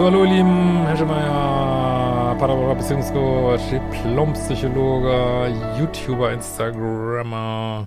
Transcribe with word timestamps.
So, 0.00 0.06
hallo 0.06 0.24
ihr 0.24 0.30
Lieben, 0.30 0.86
Herr 0.86 0.96
Schemeier, 0.96 2.34
Paderborner 2.38 2.74
Beziehungscoach, 2.74 3.60
Diplompsychologe, 3.70 5.54
YouTuber, 5.78 6.32
Instagrammer, 6.32 7.86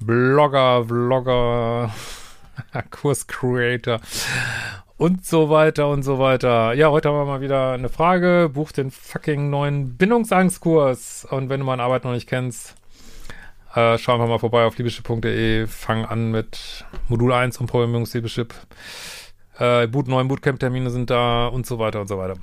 Blogger, 0.00 0.84
Vlogger, 0.86 1.94
Kurscreator 2.90 4.00
und 4.96 5.24
so 5.24 5.48
weiter 5.48 5.88
und 5.88 6.02
so 6.02 6.18
weiter. 6.18 6.72
Ja, 6.72 6.90
heute 6.90 7.10
haben 7.10 7.16
wir 7.16 7.26
mal 7.26 7.40
wieder 7.40 7.74
eine 7.74 7.90
Frage. 7.90 8.50
Buch 8.52 8.72
den 8.72 8.90
fucking 8.90 9.48
neuen 9.48 9.96
Bindungsangstkurs. 9.96 11.28
Und 11.30 11.48
wenn 11.48 11.60
du 11.60 11.66
meine 11.66 11.84
Arbeit 11.84 12.02
noch 12.02 12.12
nicht 12.12 12.28
kennst, 12.28 12.74
äh, 13.76 13.96
schau 13.98 14.14
einfach 14.14 14.26
mal 14.26 14.40
vorbei 14.40 14.64
auf 14.64 14.76
liebeschip.de. 14.78 15.68
Fang 15.68 16.06
an 16.06 16.32
mit 16.32 16.84
Modul 17.06 17.32
1 17.32 17.58
und 17.58 17.68
Programmierungsliebeschip. 17.68 18.52
Äh, 19.58 19.86
Boot, 19.86 20.08
neuen 20.08 20.28
Bootcamp-Termine 20.28 20.90
sind 20.90 21.10
da 21.10 21.46
und 21.46 21.66
so 21.66 21.78
weiter 21.78 22.00
und 22.00 22.08
so 22.08 22.18
weiter. 22.18 22.34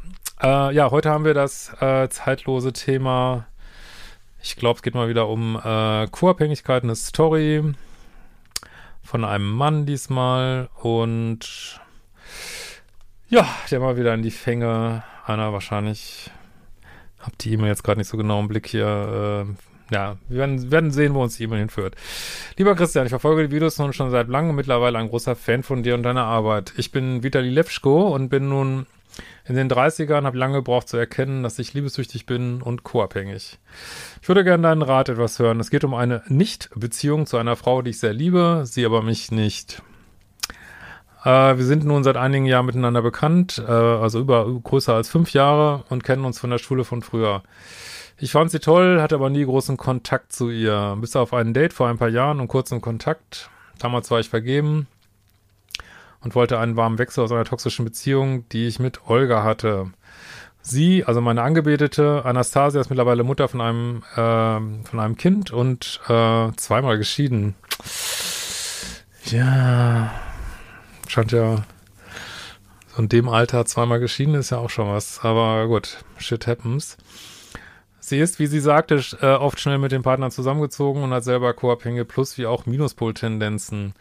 Äh, 0.41 0.73
ja, 0.73 0.89
heute 0.89 1.09
haben 1.11 1.25
wir 1.25 1.33
das 1.33 1.71
äh, 1.79 2.09
zeitlose 2.09 2.73
Thema. 2.73 3.45
Ich 4.41 4.55
glaube, 4.55 4.77
es 4.77 4.81
geht 4.81 4.95
mal 4.95 5.07
wieder 5.07 5.27
um 5.29 5.55
äh, 5.63 6.07
Co-Abhängigkeit, 6.07 6.83
eine 6.83 6.95
Story 6.95 7.73
von 9.03 9.23
einem 9.23 9.51
Mann 9.51 9.85
diesmal 9.85 10.69
und 10.81 11.79
ja, 13.29 13.47
der 13.69 13.79
mal 13.79 13.97
wieder 13.97 14.13
in 14.13 14.21
die 14.21 14.31
Fänge 14.31 15.03
einer 15.25 15.53
wahrscheinlich, 15.53 16.31
hab 17.19 17.37
die 17.37 17.53
E-Mail 17.53 17.69
jetzt 17.69 17.83
gerade 17.83 17.99
nicht 17.99 18.09
so 18.09 18.17
genau 18.17 18.39
im 18.39 18.47
Blick 18.47 18.67
hier, 18.67 19.45
äh, 19.47 19.72
ja, 19.93 20.17
wir 20.27 20.39
werden, 20.39 20.71
werden 20.71 20.91
sehen, 20.91 21.13
wo 21.13 21.23
uns 21.23 21.39
E-Mail 21.39 21.59
hinführt. 21.59 21.95
Lieber 22.57 22.75
Christian, 22.75 23.05
ich 23.05 23.11
verfolge 23.11 23.47
die 23.47 23.55
Videos 23.55 23.77
nun 23.77 23.93
schon 23.93 24.11
seit 24.11 24.27
langem 24.27 24.55
mittlerweile 24.55 24.97
ein 24.97 25.09
großer 25.09 25.35
Fan 25.35 25.63
von 25.63 25.83
dir 25.83 25.93
und 25.93 26.03
deiner 26.03 26.25
Arbeit. 26.25 26.73
Ich 26.77 26.91
bin 26.91 27.23
Vitali 27.23 27.49
Levschko 27.49 28.13
und 28.13 28.29
bin 28.29 28.49
nun 28.49 28.85
in 29.45 29.55
den 29.55 29.69
30ern, 29.69 30.23
habe 30.23 30.37
lange 30.37 30.55
gebraucht 30.55 30.89
zu 30.89 30.97
erkennen, 30.97 31.43
dass 31.43 31.59
ich 31.59 31.73
liebessüchtig 31.73 32.25
bin 32.25 32.61
und 32.61 32.83
co-abhängig. 32.83 33.59
Ich 34.21 34.27
würde 34.27 34.43
gerne 34.43 34.63
deinen 34.63 34.81
Rat 34.81 35.09
etwas 35.09 35.37
hören. 35.37 35.59
Es 35.59 35.69
geht 35.69 35.83
um 35.83 35.93
eine 35.93 36.23
Nicht-Beziehung 36.27 37.25
zu 37.25 37.37
einer 37.37 37.55
Frau, 37.55 37.81
die 37.81 37.91
ich 37.91 37.99
sehr 37.99 38.13
liebe, 38.13 38.63
sie 38.65 38.85
aber 38.85 39.01
mich 39.01 39.31
nicht. 39.31 39.81
Äh, 41.23 41.57
wir 41.57 41.65
sind 41.65 41.85
nun 41.85 42.03
seit 42.03 42.17
einigen 42.17 42.45
Jahren 42.45 42.65
miteinander 42.65 43.01
bekannt, 43.01 43.63
äh, 43.65 43.71
also 43.71 44.19
über 44.19 44.45
größer 44.45 44.93
als 44.93 45.09
fünf 45.09 45.33
Jahre 45.33 45.83
und 45.89 46.03
kennen 46.03 46.25
uns 46.25 46.39
von 46.39 46.49
der 46.49 46.57
Schule 46.57 46.83
von 46.83 47.01
früher. 47.01 47.43
Ich 48.17 48.31
fand 48.31 48.51
sie 48.51 48.59
toll, 48.59 49.01
hatte 49.01 49.15
aber 49.15 49.29
nie 49.29 49.43
großen 49.43 49.77
Kontakt 49.77 50.33
zu 50.33 50.49
ihr. 50.49 50.97
Bis 50.99 51.15
auf 51.15 51.33
ein 51.33 51.53
Date 51.53 51.73
vor 51.73 51.87
ein 51.87 51.97
paar 51.97 52.09
Jahren 52.09 52.39
und 52.39 52.47
kurzen 52.47 52.81
Kontakt. 52.81 53.49
Damals 53.79 54.11
war 54.11 54.19
ich 54.19 54.29
vergeben 54.29 54.87
und 56.21 56.35
wollte 56.35 56.59
einen 56.59 56.75
warmen 56.77 56.99
Wechsel 56.99 57.23
aus 57.23 57.31
einer 57.31 57.45
toxischen 57.45 57.85
Beziehung, 57.85 58.47
die 58.49 58.67
ich 58.67 58.79
mit 58.79 59.09
Olga 59.09 59.43
hatte. 59.43 59.91
Sie, 60.61 61.03
also 61.03 61.19
meine 61.19 61.41
Angebetete, 61.41 62.23
Anastasia, 62.23 62.79
ist 62.79 62.89
mittlerweile 62.89 63.23
Mutter 63.23 63.49
von 63.49 63.59
einem, 63.59 64.03
äh, 64.13 64.85
von 64.87 64.99
einem 64.99 65.17
Kind 65.17 65.51
und 65.51 65.99
äh, 66.07 66.51
zweimal 66.55 66.97
geschieden. 66.97 67.55
Ja, 69.25 70.11
scheint 71.09 71.33
ja 71.33 71.57
so 71.57 71.63
in 73.01 73.09
dem 73.09 73.27
Alter 73.27 73.65
zweimal 73.65 73.99
geschieden 73.99 74.35
ist 74.35 74.51
ja 74.51 74.57
auch 74.59 74.69
schon 74.69 74.87
was. 74.87 75.19
Aber 75.23 75.67
gut, 75.67 75.97
shit 76.17 76.45
happens. 76.47 76.97
Sie 78.05 78.19
ist, 78.19 78.37
wie 78.37 78.47
sie 78.47 78.59
sagte, 78.59 79.01
äh, 79.21 79.27
oft 79.27 79.61
schnell 79.61 79.77
mit 79.77 79.93
dem 79.93 80.03
Partner 80.03 80.29
zusammengezogen 80.29 81.03
und 81.03 81.13
hat 81.13 81.23
selber 81.23 81.53
Co-Abhängige 81.53 82.03
plus 82.03 82.37
wie 82.37 82.45
auch 82.45 82.65
Minuspol-Tendenzen. 82.65 83.93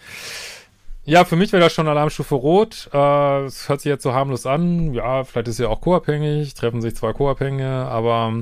Ja, 1.04 1.24
für 1.24 1.36
mich 1.36 1.52
wäre 1.52 1.62
das 1.62 1.72
schon 1.72 1.86
Alarmstufe 1.86 2.34
Rot. 2.34 2.90
Äh, 2.92 3.44
es 3.44 3.68
hört 3.68 3.80
sich 3.80 3.90
jetzt 3.90 4.02
so 4.02 4.12
harmlos 4.12 4.44
an. 4.44 4.92
Ja, 4.92 5.22
vielleicht 5.22 5.46
ist 5.46 5.58
sie 5.58 5.66
auch 5.66 5.80
co-abhängig, 5.80 6.52
treffen 6.54 6.82
sich 6.82 6.96
zwei 6.96 7.12
Co-Abhängige, 7.12 7.68
aber 7.68 8.32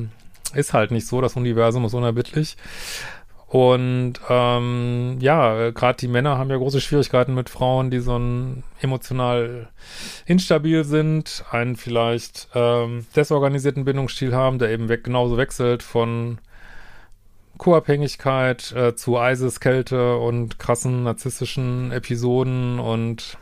ist 0.54 0.72
halt 0.72 0.92
nicht 0.92 1.06
so. 1.06 1.20
Das 1.20 1.36
Universum 1.36 1.84
ist 1.84 1.92
unerbittlich. 1.92 2.56
Und 3.50 4.20
ähm, 4.28 5.16
ja, 5.18 5.70
gerade 5.70 5.98
die 5.98 6.06
Männer 6.06 6.38
haben 6.38 6.50
ja 6.50 6.56
große 6.56 6.80
Schwierigkeiten 6.80 7.34
mit 7.34 7.50
Frauen, 7.50 7.90
die 7.90 7.98
so 7.98 8.16
ein 8.16 8.62
emotional 8.80 9.68
instabil 10.24 10.84
sind, 10.84 11.44
einen 11.50 11.74
vielleicht 11.74 12.46
ähm, 12.54 13.06
desorganisierten 13.16 13.84
Bindungsstil 13.84 14.36
haben, 14.36 14.60
der 14.60 14.70
eben 14.70 14.88
weg, 14.88 15.02
genauso 15.02 15.36
wechselt 15.36 15.82
von 15.82 16.38
Co-Abhängigkeit 17.58 18.70
äh, 18.70 18.94
zu 18.94 19.18
Eises, 19.18 19.58
Kälte 19.58 20.16
und 20.16 20.60
krassen 20.60 21.02
narzisstischen 21.02 21.90
Episoden 21.90 22.78
und 22.78 23.36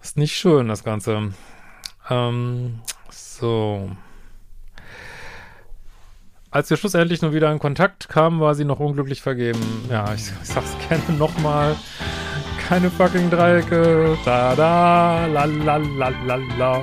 ist 0.00 0.16
nicht 0.16 0.36
schön, 0.36 0.68
das 0.68 0.84
Ganze. 0.84 1.32
Ähm, 2.08 2.78
so. 3.10 3.90
Als 6.56 6.70
wir 6.70 6.78
schlussendlich 6.78 7.20
nur 7.20 7.34
wieder 7.34 7.52
in 7.52 7.58
Kontakt 7.58 8.08
kamen, 8.08 8.40
war 8.40 8.54
sie 8.54 8.64
noch 8.64 8.80
unglücklich 8.80 9.20
vergeben. 9.20 9.60
Ja, 9.90 10.14
ich, 10.14 10.32
ich 10.42 10.48
sag's 10.48 10.74
gerne 10.88 11.18
nochmal. 11.18 11.76
Keine 12.66 12.90
fucking 12.90 13.28
Dreiecke. 13.28 14.16
Da 14.24 14.56
da, 14.56 15.26
la 15.26 15.44
la 15.44 15.76
la 15.76 16.08
la 16.08 16.36
la. 16.58 16.82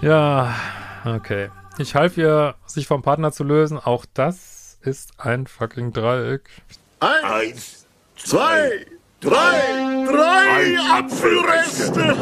Ja, 0.00 0.56
okay. 1.04 1.50
Ich 1.78 1.94
half 1.94 2.16
ihr, 2.16 2.56
sich 2.66 2.88
vom 2.88 3.02
Partner 3.02 3.30
zu 3.30 3.44
lösen. 3.44 3.78
Auch 3.78 4.04
das 4.12 4.76
ist 4.82 5.12
ein 5.20 5.46
fucking 5.46 5.92
Dreieck. 5.92 6.50
Eins, 6.98 7.86
zwei, 8.16 8.86
drei, 9.20 10.04
drei 10.04 10.78
Apfelreste. 10.98 12.16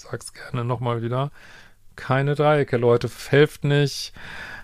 Sag's 0.10 0.32
gerne 0.32 0.64
nochmal 0.64 1.02
wieder 1.02 1.30
keine 1.98 2.34
Dreiecke, 2.34 2.78
Leute. 2.78 3.10
Helft 3.28 3.64
nicht, 3.64 4.12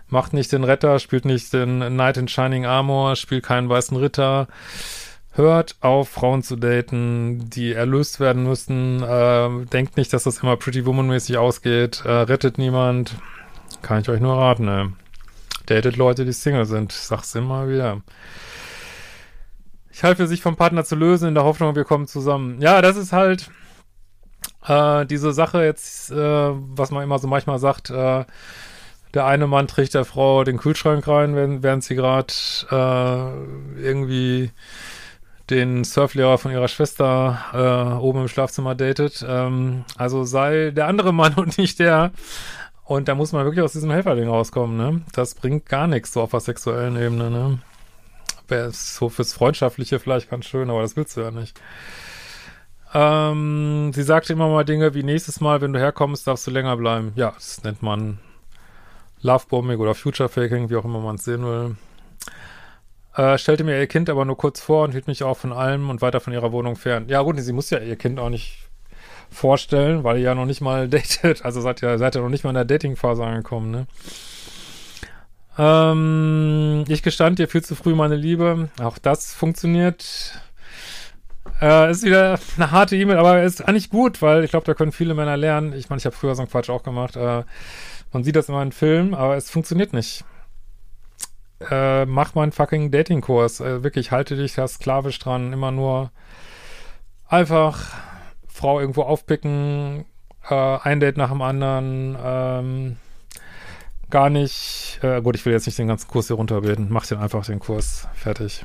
macht 0.08 0.32
nicht 0.32 0.52
den 0.52 0.64
Retter, 0.64 0.98
spielt 0.98 1.26
nicht 1.26 1.52
den 1.52 1.80
Knight 1.80 2.16
in 2.16 2.28
Shining 2.28 2.64
Armor, 2.64 3.16
spielt 3.16 3.44
keinen 3.44 3.68
weißen 3.68 3.96
Ritter. 3.96 4.48
Hört 5.32 5.76
auf, 5.80 6.08
Frauen 6.08 6.44
zu 6.44 6.54
daten, 6.54 7.50
die 7.50 7.72
erlöst 7.72 8.20
werden 8.20 8.44
müssen. 8.44 9.02
Äh, 9.02 9.66
denkt 9.66 9.96
nicht, 9.96 10.12
dass 10.12 10.22
das 10.22 10.38
immer 10.38 10.56
Pretty 10.56 10.86
Woman-mäßig 10.86 11.36
ausgeht. 11.36 12.02
Äh, 12.04 12.10
rettet 12.10 12.56
niemand. 12.56 13.16
Kann 13.82 14.00
ich 14.00 14.08
euch 14.08 14.20
nur 14.20 14.38
raten, 14.38 14.64
ne? 14.64 14.92
Datet 15.66 15.96
Leute, 15.96 16.24
die 16.24 16.32
Single 16.32 16.66
sind. 16.66 16.92
Ich 16.92 17.00
sag's 17.00 17.34
immer 17.34 17.68
wieder. 17.68 18.00
Ich 19.90 20.04
halte 20.04 20.28
sich 20.28 20.40
vom 20.40 20.56
Partner 20.56 20.84
zu 20.84 20.94
lösen, 20.94 21.28
in 21.28 21.34
der 21.34 21.44
Hoffnung, 21.44 21.74
wir 21.74 21.84
kommen 21.84 22.06
zusammen. 22.06 22.60
Ja, 22.60 22.80
das 22.80 22.96
ist 22.96 23.12
halt 23.12 23.50
äh, 24.66 25.06
diese 25.06 25.32
Sache 25.32 25.64
jetzt, 25.64 26.10
äh, 26.10 26.16
was 26.16 26.90
man 26.90 27.02
immer 27.02 27.18
so 27.18 27.28
manchmal 27.28 27.58
sagt, 27.58 27.90
äh, 27.90 28.24
der 29.14 29.26
eine 29.26 29.46
Mann 29.46 29.68
trägt 29.68 29.94
der 29.94 30.04
Frau 30.04 30.44
den 30.44 30.58
Kühlschrank 30.58 31.06
rein, 31.06 31.62
während, 31.62 31.84
sie 31.84 31.94
gerade 31.94 32.32
äh, 32.70 33.80
irgendwie 33.80 34.50
den 35.50 35.84
Surflehrer 35.84 36.38
von 36.38 36.50
ihrer 36.50 36.68
Schwester 36.68 37.38
äh, 37.52 38.02
oben 38.02 38.22
im 38.22 38.28
Schlafzimmer 38.28 38.74
datet. 38.74 39.24
Ähm, 39.26 39.84
also 39.96 40.24
sei 40.24 40.70
der 40.70 40.86
andere 40.88 41.12
Mann 41.12 41.34
und 41.36 41.58
nicht 41.58 41.78
der. 41.78 42.10
Und 42.84 43.08
da 43.08 43.14
muss 43.14 43.32
man 43.32 43.44
wirklich 43.44 43.64
aus 43.64 43.72
diesem 43.72 43.90
Helferding 43.90 44.28
rauskommen, 44.28 44.76
ne? 44.76 45.02
Das 45.12 45.34
bringt 45.34 45.66
gar 45.66 45.86
nichts 45.86 46.12
so 46.12 46.20
auf 46.20 46.32
der 46.32 46.40
sexuellen 46.40 46.96
Ebene, 46.96 47.30
ne? 47.30 47.58
So 48.72 49.08
fürs 49.08 49.32
Freundschaftliche 49.32 49.98
vielleicht 49.98 50.28
ganz 50.28 50.44
schön, 50.44 50.68
aber 50.70 50.82
das 50.82 50.96
willst 50.96 51.16
du 51.16 51.22
ja 51.22 51.30
nicht. 51.30 51.58
Ähm, 52.94 53.90
sie 53.92 54.04
sagte 54.04 54.32
immer 54.32 54.48
mal 54.48 54.64
Dinge 54.64 54.94
wie 54.94 55.02
nächstes 55.02 55.40
Mal, 55.40 55.60
wenn 55.60 55.72
du 55.72 55.80
herkommst, 55.80 56.26
darfst 56.28 56.46
du 56.46 56.52
länger 56.52 56.76
bleiben. 56.76 57.12
Ja, 57.16 57.32
das 57.32 57.62
nennt 57.64 57.82
man 57.82 58.20
Lovebombing 59.20 59.80
oder 59.80 59.94
Future 59.94 60.28
Faking, 60.28 60.70
wie 60.70 60.76
auch 60.76 60.84
immer 60.84 61.00
man 61.00 61.16
es 61.16 61.24
sehen 61.24 61.44
will. 61.44 61.76
Äh, 63.16 63.36
stellte 63.38 63.64
mir 63.64 63.78
ihr 63.78 63.86
Kind 63.88 64.08
aber 64.10 64.24
nur 64.24 64.36
kurz 64.36 64.60
vor 64.60 64.84
und 64.84 64.92
hielt 64.92 65.08
mich 65.08 65.24
auch 65.24 65.36
von 65.36 65.52
allem 65.52 65.90
und 65.90 66.02
weiter 66.02 66.20
von 66.20 66.32
ihrer 66.32 66.52
Wohnung 66.52 66.76
fern. 66.76 67.08
Ja 67.08 67.22
gut, 67.22 67.38
sie 67.40 67.52
muss 67.52 67.70
ja 67.70 67.78
ihr 67.78 67.96
Kind 67.96 68.20
auch 68.20 68.30
nicht 68.30 68.68
vorstellen, 69.30 70.04
weil 70.04 70.18
ihr 70.18 70.24
ja 70.24 70.34
noch 70.34 70.46
nicht 70.46 70.60
mal 70.60 70.88
datet. 70.90 71.44
Also 71.44 71.60
seid 71.60 71.82
ihr, 71.82 71.98
seid 71.98 72.14
ihr 72.14 72.22
noch 72.22 72.28
nicht 72.28 72.44
mal 72.44 72.50
in 72.50 72.56
der 72.56 72.64
Dating-Phase 72.64 73.24
angekommen, 73.24 73.70
ne? 73.70 73.86
Ähm, 75.56 76.84
ich 76.88 77.02
gestand 77.02 77.38
ihr 77.38 77.48
viel 77.48 77.62
zu 77.62 77.74
früh 77.74 77.94
meine 77.94 78.16
Liebe. 78.16 78.68
Auch 78.80 78.98
das 78.98 79.34
funktioniert 79.34 80.40
äh, 81.60 81.90
ist 81.90 82.02
wieder 82.02 82.38
eine 82.56 82.70
harte 82.70 82.96
E-Mail, 82.96 83.18
aber 83.18 83.42
ist 83.42 83.66
eigentlich 83.66 83.90
gut, 83.90 84.22
weil 84.22 84.44
ich 84.44 84.50
glaube, 84.50 84.66
da 84.66 84.74
können 84.74 84.92
viele 84.92 85.14
Männer 85.14 85.36
lernen. 85.36 85.72
Ich 85.72 85.88
meine, 85.88 85.98
ich 85.98 86.06
habe 86.06 86.16
früher 86.16 86.34
so 86.34 86.42
einen 86.42 86.50
Quatsch 86.50 86.70
auch 86.70 86.82
gemacht. 86.82 87.16
Äh, 87.16 87.44
man 88.12 88.24
sieht 88.24 88.36
das 88.36 88.48
immer 88.48 88.62
in 88.62 88.72
Filmen, 88.72 89.14
aber 89.14 89.36
es 89.36 89.50
funktioniert 89.50 89.92
nicht. 89.92 90.24
Äh, 91.70 92.06
mach 92.06 92.34
mal 92.34 92.42
einen 92.42 92.52
fucking 92.52 92.90
Dating-Kurs. 92.90 93.60
Äh, 93.60 93.82
wirklich, 93.82 94.10
halte 94.10 94.36
dich 94.36 94.54
da 94.54 94.68
sklavisch 94.68 95.18
dran. 95.18 95.52
Immer 95.52 95.70
nur 95.70 96.10
einfach 97.28 97.86
Frau 98.48 98.80
irgendwo 98.80 99.02
aufpicken, 99.02 100.04
äh, 100.48 100.54
ein 100.54 101.00
Date 101.00 101.16
nach 101.16 101.30
dem 101.30 101.42
anderen, 101.42 102.16
ähm, 102.22 102.96
gar 104.10 104.30
nicht, 104.30 105.00
äh, 105.02 105.20
gut, 105.22 105.34
ich 105.34 105.44
will 105.44 105.52
jetzt 105.52 105.66
nicht 105.66 105.78
den 105.78 105.88
ganzen 105.88 106.08
Kurs 106.08 106.28
hier 106.28 106.36
runterbeten. 106.36 106.86
Mach 106.90 107.06
den 107.06 107.18
einfach 107.18 107.44
den 107.44 107.58
Kurs. 107.58 108.06
Fertig. 108.14 108.64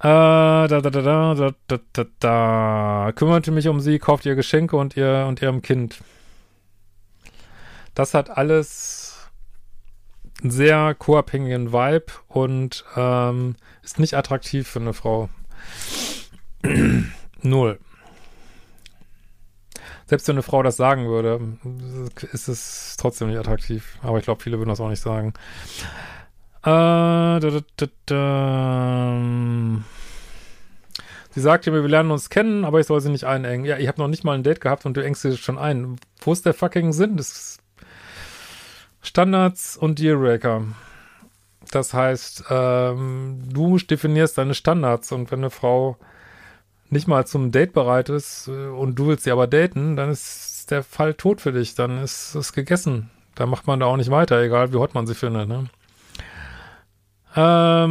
Äh, 0.00 0.02
da, 0.02 0.66
da, 0.66 0.80
da, 0.80 0.90
da, 0.90 1.34
da, 1.34 1.50
da, 1.66 1.78
da, 1.92 2.04
da. 2.18 3.12
Kümmerte 3.14 3.50
mich 3.50 3.68
um 3.68 3.80
sie, 3.80 3.98
kauft 3.98 4.26
ihr 4.26 4.34
Geschenke 4.34 4.76
und 4.76 4.96
ihr 4.96 5.26
und 5.28 5.40
ihrem 5.40 5.62
Kind. 5.62 6.02
Das 7.94 8.12
hat 8.12 8.30
alles 8.30 9.30
einen 10.42 10.50
sehr 10.50 10.94
co-abhängigen 10.94 11.72
Vibe 11.72 12.12
und 12.28 12.84
ähm, 12.96 13.56
ist 13.82 13.98
nicht 13.98 14.14
attraktiv 14.14 14.68
für 14.68 14.80
eine 14.80 14.92
Frau. 14.92 15.28
Null. 17.42 17.78
Selbst 20.06 20.28
wenn 20.28 20.34
eine 20.34 20.42
Frau 20.42 20.62
das 20.62 20.76
sagen 20.76 21.06
würde, 21.06 21.56
ist 22.32 22.48
es 22.48 22.96
trotzdem 22.98 23.28
nicht 23.28 23.38
attraktiv. 23.38 23.98
Aber 24.02 24.18
ich 24.18 24.24
glaube, 24.24 24.42
viele 24.42 24.58
würden 24.58 24.68
das 24.68 24.80
auch 24.80 24.90
nicht 24.90 25.00
sagen. 25.00 25.32
Äh, 26.64 27.40
da, 27.40 27.40
da, 27.40 27.60
da, 27.76 27.86
da. 28.06 29.20
Sie 31.30 31.40
sagte 31.40 31.70
mir, 31.70 31.82
wir 31.82 31.90
lernen 31.90 32.10
uns 32.10 32.30
kennen, 32.30 32.64
aber 32.64 32.80
ich 32.80 32.86
soll 32.86 33.02
sie 33.02 33.10
nicht 33.10 33.24
einengen. 33.24 33.66
Ja, 33.66 33.76
ich 33.76 33.86
habe 33.86 34.00
noch 34.00 34.08
nicht 34.08 34.24
mal 34.24 34.32
ein 34.32 34.42
Date 34.44 34.62
gehabt 34.62 34.86
und 34.86 34.96
du 34.96 35.04
engst 35.04 35.22
sie 35.22 35.36
schon 35.36 35.58
ein. 35.58 35.96
Wo 36.20 36.32
ist 36.32 36.46
der 36.46 36.54
fucking 36.54 36.94
Sinn 36.94 37.18
des 37.18 37.58
Standards 39.02 39.76
und 39.76 39.98
Dealbreaker? 39.98 40.62
Das 41.70 41.92
heißt, 41.92 42.44
ähm, 42.48 43.42
du 43.52 43.76
definierst 43.76 44.38
deine 44.38 44.54
Standards 44.54 45.12
und 45.12 45.30
wenn 45.30 45.40
eine 45.40 45.50
Frau 45.50 45.98
nicht 46.88 47.08
mal 47.08 47.26
zum 47.26 47.52
Date 47.52 47.74
bereit 47.74 48.08
ist 48.08 48.48
äh, 48.48 48.68
und 48.68 48.98
du 48.98 49.08
willst 49.08 49.24
sie 49.24 49.32
aber 49.32 49.46
daten, 49.46 49.96
dann 49.96 50.10
ist 50.10 50.70
der 50.70 50.82
Fall 50.82 51.12
tot 51.12 51.42
für 51.42 51.52
dich. 51.52 51.74
Dann 51.74 51.98
ist 51.98 52.34
es 52.34 52.54
gegessen. 52.54 53.10
Da 53.34 53.44
macht 53.44 53.66
man 53.66 53.80
da 53.80 53.86
auch 53.86 53.98
nicht 53.98 54.10
weiter, 54.10 54.40
egal 54.40 54.72
wie 54.72 54.78
hot 54.78 54.94
man 54.94 55.06
sie 55.06 55.14
findet. 55.14 55.48
Ne? 55.48 55.68
Ähm, 57.36 57.82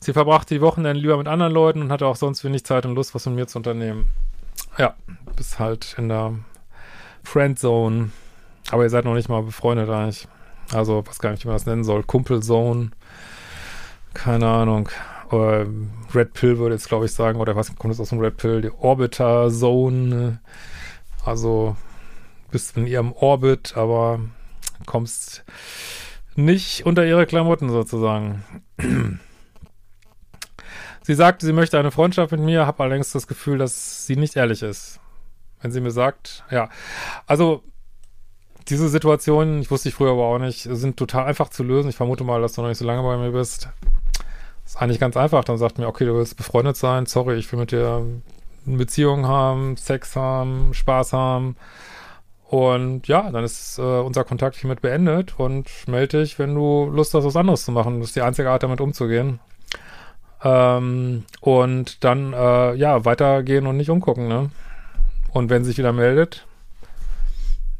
sie 0.00 0.12
verbrachte 0.12 0.54
die 0.54 0.60
Wochenende 0.60 1.00
lieber 1.00 1.16
mit 1.16 1.28
anderen 1.28 1.52
Leuten 1.52 1.82
und 1.82 1.92
hatte 1.92 2.06
auch 2.06 2.16
sonst 2.16 2.42
wenig 2.44 2.64
Zeit 2.64 2.86
und 2.86 2.94
Lust, 2.94 3.14
was 3.14 3.26
mit 3.26 3.34
mir 3.34 3.46
zu 3.46 3.58
unternehmen. 3.58 4.08
Ja, 4.78 4.94
bist 5.36 5.58
halt 5.58 5.94
in 5.98 6.08
der 6.08 6.34
Friendzone. 7.24 8.10
Aber 8.70 8.82
ihr 8.84 8.90
seid 8.90 9.04
noch 9.04 9.14
nicht 9.14 9.28
mal 9.28 9.42
befreundet 9.42 9.90
eigentlich. 9.90 10.28
Also, 10.72 11.04
was 11.06 11.18
gar 11.18 11.32
nicht, 11.32 11.44
wie 11.44 11.48
man 11.48 11.56
das 11.56 11.66
nennen 11.66 11.84
soll. 11.84 12.04
Kumpelzone. 12.04 12.90
Keine 14.14 14.46
Ahnung. 14.48 14.88
Oder 15.30 15.66
Red 16.14 16.32
Pill 16.34 16.58
würde 16.58 16.74
jetzt, 16.74 16.88
glaube 16.88 17.06
ich, 17.06 17.12
sagen. 17.12 17.40
Oder 17.40 17.56
was 17.56 17.74
kommt 17.76 17.92
jetzt 17.92 18.00
aus 18.00 18.10
dem 18.10 18.20
Red 18.20 18.36
Pill? 18.36 18.62
Die 18.62 18.70
Orbiter 18.70 19.50
Zone. 19.50 20.40
Also, 21.24 21.76
bist 22.50 22.76
in 22.76 22.86
ihrem 22.86 23.12
Orbit, 23.12 23.76
aber 23.76 24.20
kommst 24.86 25.44
nicht 26.36 26.86
unter 26.86 27.04
ihre 27.06 27.26
Klamotten 27.26 27.68
sozusagen. 27.68 28.44
sie 31.02 31.14
sagte, 31.14 31.46
sie 31.46 31.52
möchte 31.52 31.78
eine 31.78 31.90
Freundschaft 31.90 32.32
mit 32.32 32.40
mir, 32.40 32.66
habe 32.66 32.82
allerdings 32.82 33.12
das 33.12 33.26
Gefühl, 33.26 33.58
dass 33.58 34.06
sie 34.06 34.16
nicht 34.16 34.36
ehrlich 34.36 34.62
ist. 34.62 35.00
Wenn 35.60 35.72
sie 35.72 35.80
mir 35.80 35.90
sagt, 35.90 36.44
ja, 36.50 36.70
also 37.26 37.62
diese 38.68 38.88
Situationen, 38.88 39.60
ich 39.60 39.70
wusste 39.70 39.88
ich 39.88 39.94
früher 39.94 40.12
aber 40.12 40.24
auch 40.24 40.38
nicht, 40.38 40.62
sind 40.62 40.96
total 40.96 41.24
einfach 41.24 41.48
zu 41.48 41.62
lösen. 41.62 41.88
Ich 41.88 41.96
vermute 41.96 42.24
mal, 42.24 42.40
dass 42.40 42.52
du 42.52 42.62
noch 42.62 42.68
nicht 42.68 42.78
so 42.78 42.84
lange 42.84 43.02
bei 43.02 43.16
mir 43.16 43.32
bist. 43.32 43.68
ist 44.64 44.80
eigentlich 44.80 45.00
ganz 45.00 45.16
einfach. 45.16 45.44
Dann 45.44 45.58
sagt 45.58 45.78
mir, 45.78 45.88
okay, 45.88 46.04
du 46.04 46.14
willst 46.14 46.36
befreundet 46.36 46.76
sein, 46.76 47.06
sorry, 47.06 47.36
ich 47.36 47.50
will 47.50 47.58
mit 47.58 47.72
dir 47.72 48.06
eine 48.66 48.76
Beziehung 48.76 49.26
haben, 49.26 49.76
Sex 49.76 50.14
haben, 50.16 50.72
Spaß 50.72 51.12
haben. 51.12 51.56
Und 52.50 53.06
ja, 53.06 53.30
dann 53.30 53.44
ist 53.44 53.78
äh, 53.78 53.82
unser 53.82 54.24
Kontakt 54.24 54.56
hiermit 54.56 54.80
beendet 54.82 55.38
und 55.38 55.68
melde 55.86 56.18
dich, 56.18 56.40
wenn 56.40 56.52
du 56.52 56.90
Lust 56.92 57.14
hast, 57.14 57.22
was 57.22 57.36
anderes 57.36 57.64
zu 57.64 57.70
machen. 57.70 58.00
Das 58.00 58.08
ist 58.08 58.16
die 58.16 58.22
einzige 58.22 58.50
Art, 58.50 58.64
damit 58.64 58.80
umzugehen. 58.80 59.38
Ähm, 60.42 61.26
und 61.40 62.02
dann, 62.02 62.32
äh, 62.32 62.74
ja, 62.74 63.04
weitergehen 63.04 63.68
und 63.68 63.76
nicht 63.76 63.88
umgucken, 63.88 64.26
ne? 64.26 64.50
Und 65.32 65.48
wenn 65.48 65.62
sie 65.62 65.70
sich 65.70 65.78
wieder 65.78 65.92
meldet, 65.92 66.44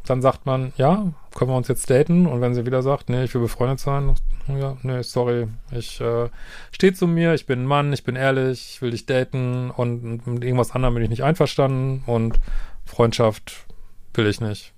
dann 0.06 0.22
sagt 0.22 0.46
man, 0.46 0.72
ja, 0.76 1.04
können 1.34 1.50
wir 1.50 1.56
uns 1.56 1.66
jetzt 1.66 1.90
daten? 1.90 2.28
Und 2.28 2.40
wenn 2.40 2.54
sie 2.54 2.64
wieder 2.64 2.82
sagt, 2.82 3.08
nee, 3.08 3.24
ich 3.24 3.34
will 3.34 3.42
befreundet 3.42 3.80
sein, 3.80 4.14
ja, 4.46 4.76
nee, 4.84 5.02
sorry, 5.02 5.48
ich 5.72 6.00
äh, 6.00 6.28
stehe 6.70 6.92
zu 6.92 7.08
mir, 7.08 7.34
ich 7.34 7.44
bin 7.46 7.62
ein 7.62 7.66
Mann, 7.66 7.92
ich 7.92 8.04
bin 8.04 8.14
ehrlich, 8.14 8.74
ich 8.74 8.82
will 8.82 8.92
dich 8.92 9.04
daten 9.04 9.72
und 9.72 10.24
mit 10.28 10.44
irgendwas 10.44 10.76
anderem 10.76 10.94
bin 10.94 11.02
ich 11.02 11.10
nicht 11.10 11.24
einverstanden 11.24 12.04
und 12.06 12.38
Freundschaft 12.84 13.66
will 14.14 14.26
ich 14.26 14.40
nicht. 14.40 14.72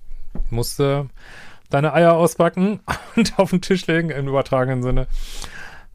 Musste 0.49 1.09
deine 1.69 1.93
Eier 1.93 2.13
auspacken 2.13 2.79
und 3.15 3.37
auf 3.39 3.49
den 3.49 3.61
Tisch 3.61 3.87
legen, 3.87 4.09
im 4.09 4.27
übertragenen 4.27 4.83
Sinne. 4.83 5.07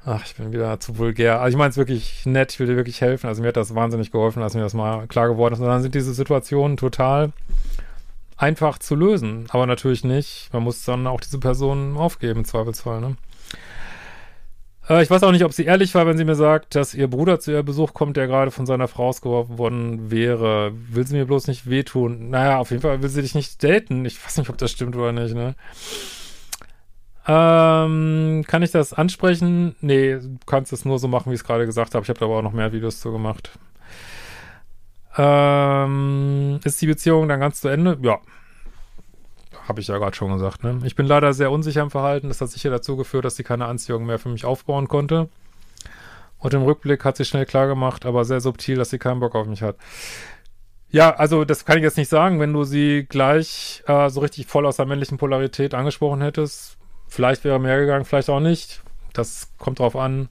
Ach, 0.05 0.25
ich 0.25 0.37
bin 0.37 0.53
wieder 0.53 0.81
zu 0.81 0.97
vulgär. 0.97 1.41
Also 1.41 1.57
ich 1.57 1.59
meine 1.59 1.71
es 1.71 1.77
wirklich 1.77 2.25
nett, 2.25 2.53
ich 2.53 2.61
will 2.61 2.67
dir 2.67 2.77
wirklich 2.77 3.01
helfen. 3.01 3.27
Also 3.27 3.43
mir 3.43 3.49
hat 3.49 3.57
das 3.57 3.75
wahnsinnig 3.75 4.11
geholfen, 4.11 4.43
als 4.43 4.55
mir 4.55 4.63
das 4.63 4.75
mal 4.75 5.07
klar 5.07 5.29
geworden 5.29 5.55
ist. 5.55 5.61
Und 5.61 5.67
dann 5.67 5.83
sind 5.83 5.95
diese 5.95 6.15
Situationen 6.15 6.77
total 6.77 7.33
einfach 8.37 8.79
zu 8.79 8.95
lösen. 8.95 9.47
Aber 9.51 9.67
natürlich 9.67 10.05
nicht. 10.05 10.49
Man 10.53 10.63
muss 10.63 10.85
dann 10.85 11.07
auch 11.07 11.21
diese 11.21 11.39
Person 11.39 11.97
aufgeben, 11.97 12.41
im 12.41 12.45
Zweifelsfall, 12.45 13.01
ne? 13.01 13.17
Äh, 14.89 15.03
ich 15.03 15.11
weiß 15.11 15.23
auch 15.23 15.33
nicht, 15.33 15.45
ob 15.45 15.53
sie 15.53 15.65
ehrlich 15.65 15.95
war, 15.95 16.07
wenn 16.07 16.17
sie 16.17 16.25
mir 16.25 16.35
sagt, 16.35 16.75
dass 16.75 16.95
ihr 16.95 17.09
Bruder 17.09 17.41
zu 17.41 17.53
ihr 17.53 17.63
Besuch 17.63 17.95
kommt, 17.95 18.17
der 18.17 18.27
gerade 18.27 18.51
von 18.51 18.67
seiner 18.67 18.89
Frau 18.89 19.09
ausgeworfen 19.09 19.59
worden 19.59 20.11
wäre. 20.11 20.73
Will 20.91 21.07
sie 21.07 21.17
mir 21.17 21.27
bloß 21.27 21.47
nicht 21.47 21.69
wehtun? 21.69 22.31
Naja, 22.31 22.59
auf 22.59 22.71
jeden 22.71 22.83
Fall 22.83 23.03
will 23.03 23.09
sie 23.09 23.23
dich 23.23 23.35
nicht 23.35 23.63
daten. 23.63 24.05
Ich 24.05 24.25
weiß 24.25 24.39
nicht, 24.39 24.51
ob 24.51 24.59
das 24.59 24.71
stimmt 24.71 24.97
oder 24.97 25.13
nicht, 25.13 25.35
ne? 25.35 25.55
Ähm, 27.31 28.43
kann 28.47 28.63
ich 28.63 28.71
das 28.71 28.95
ansprechen? 28.95 29.77
Nee, 29.83 30.15
du 30.15 30.39
kannst 30.47 30.73
es 30.73 30.87
nur 30.87 30.99
so 30.99 31.09
machen, 31.09 31.31
wie 31.31 31.35
ich 31.35 31.43
es 31.43 31.47
gerade 31.47 31.67
gesagt 31.67 31.95
habe. 31.95 32.03
Ich 32.03 32.09
habe 32.09 32.19
da 32.19 32.25
aber 32.25 32.39
auch 32.39 32.43
noch 32.43 32.55
mehr 32.55 32.73
Videos 32.73 33.01
zu 33.01 33.13
gemacht. 33.13 33.51
Ähm, 35.19 36.61
ist 36.65 36.81
die 36.81 36.87
Beziehung 36.87 37.29
dann 37.29 37.41
ganz 37.41 37.61
zu 37.61 37.69
Ende? 37.69 37.99
Ja, 38.01 38.19
habe 39.67 39.81
ich 39.81 39.89
ja 39.89 39.99
gerade 39.99 40.17
schon 40.17 40.33
gesagt, 40.33 40.65
ne? 40.65 40.81
Ich 40.85 40.95
bin 40.95 41.07
leider 41.07 41.33
sehr 41.33 41.51
unsicher 41.51 41.83
im 41.83 41.91
Verhalten. 41.91 42.29
Das 42.29 42.41
hat 42.41 42.51
sicher 42.51 42.71
dazu 42.71 42.97
geführt, 42.97 43.25
dass 43.25 43.37
sie 43.37 43.45
keine 43.45 43.67
Anziehung 43.67 44.07
mehr 44.07 44.19
für 44.19 44.29
mich 44.29 44.45
aufbauen 44.45 44.89
konnte. 44.89 45.29
Und 46.39 46.55
im 46.55 46.63
Rückblick 46.63 47.05
hat 47.05 47.17
sie 47.17 47.25
schnell 47.25 47.47
klar 47.47 47.67
gemacht, 47.67 48.07
aber 48.07 48.25
sehr 48.25 48.41
subtil, 48.41 48.77
dass 48.77 48.91
sie 48.91 48.99
keinen 48.99 49.21
Bock 49.21 49.35
auf 49.35 49.47
mich 49.47 49.63
hat. 49.63 49.77
Ja, 50.91 51.15
also 51.15 51.45
das 51.45 51.65
kann 51.65 51.77
ich 51.79 51.83
jetzt 51.83 51.99
nicht 51.99 52.09
sagen. 52.09 52.41
Wenn 52.41 52.53
du 52.53 52.65
sie 52.65 53.05
gleich 53.09 53.83
äh, 53.87 54.09
so 54.09 54.21
richtig 54.21 54.47
voll 54.47 54.65
aus 54.67 54.77
der 54.77 54.87
männlichen 54.87 55.19
Polarität 55.19 55.75
angesprochen 55.75 56.23
hättest, 56.23 56.79
vielleicht 57.09 57.45
wäre 57.45 57.59
mehr 57.59 57.79
gegangen, 57.79 58.05
vielleicht 58.05 58.31
auch 58.31 58.41
nicht. 58.41 58.83
Das 59.13 59.53
kommt 59.59 59.81
drauf 59.81 59.97
an, 59.97 60.29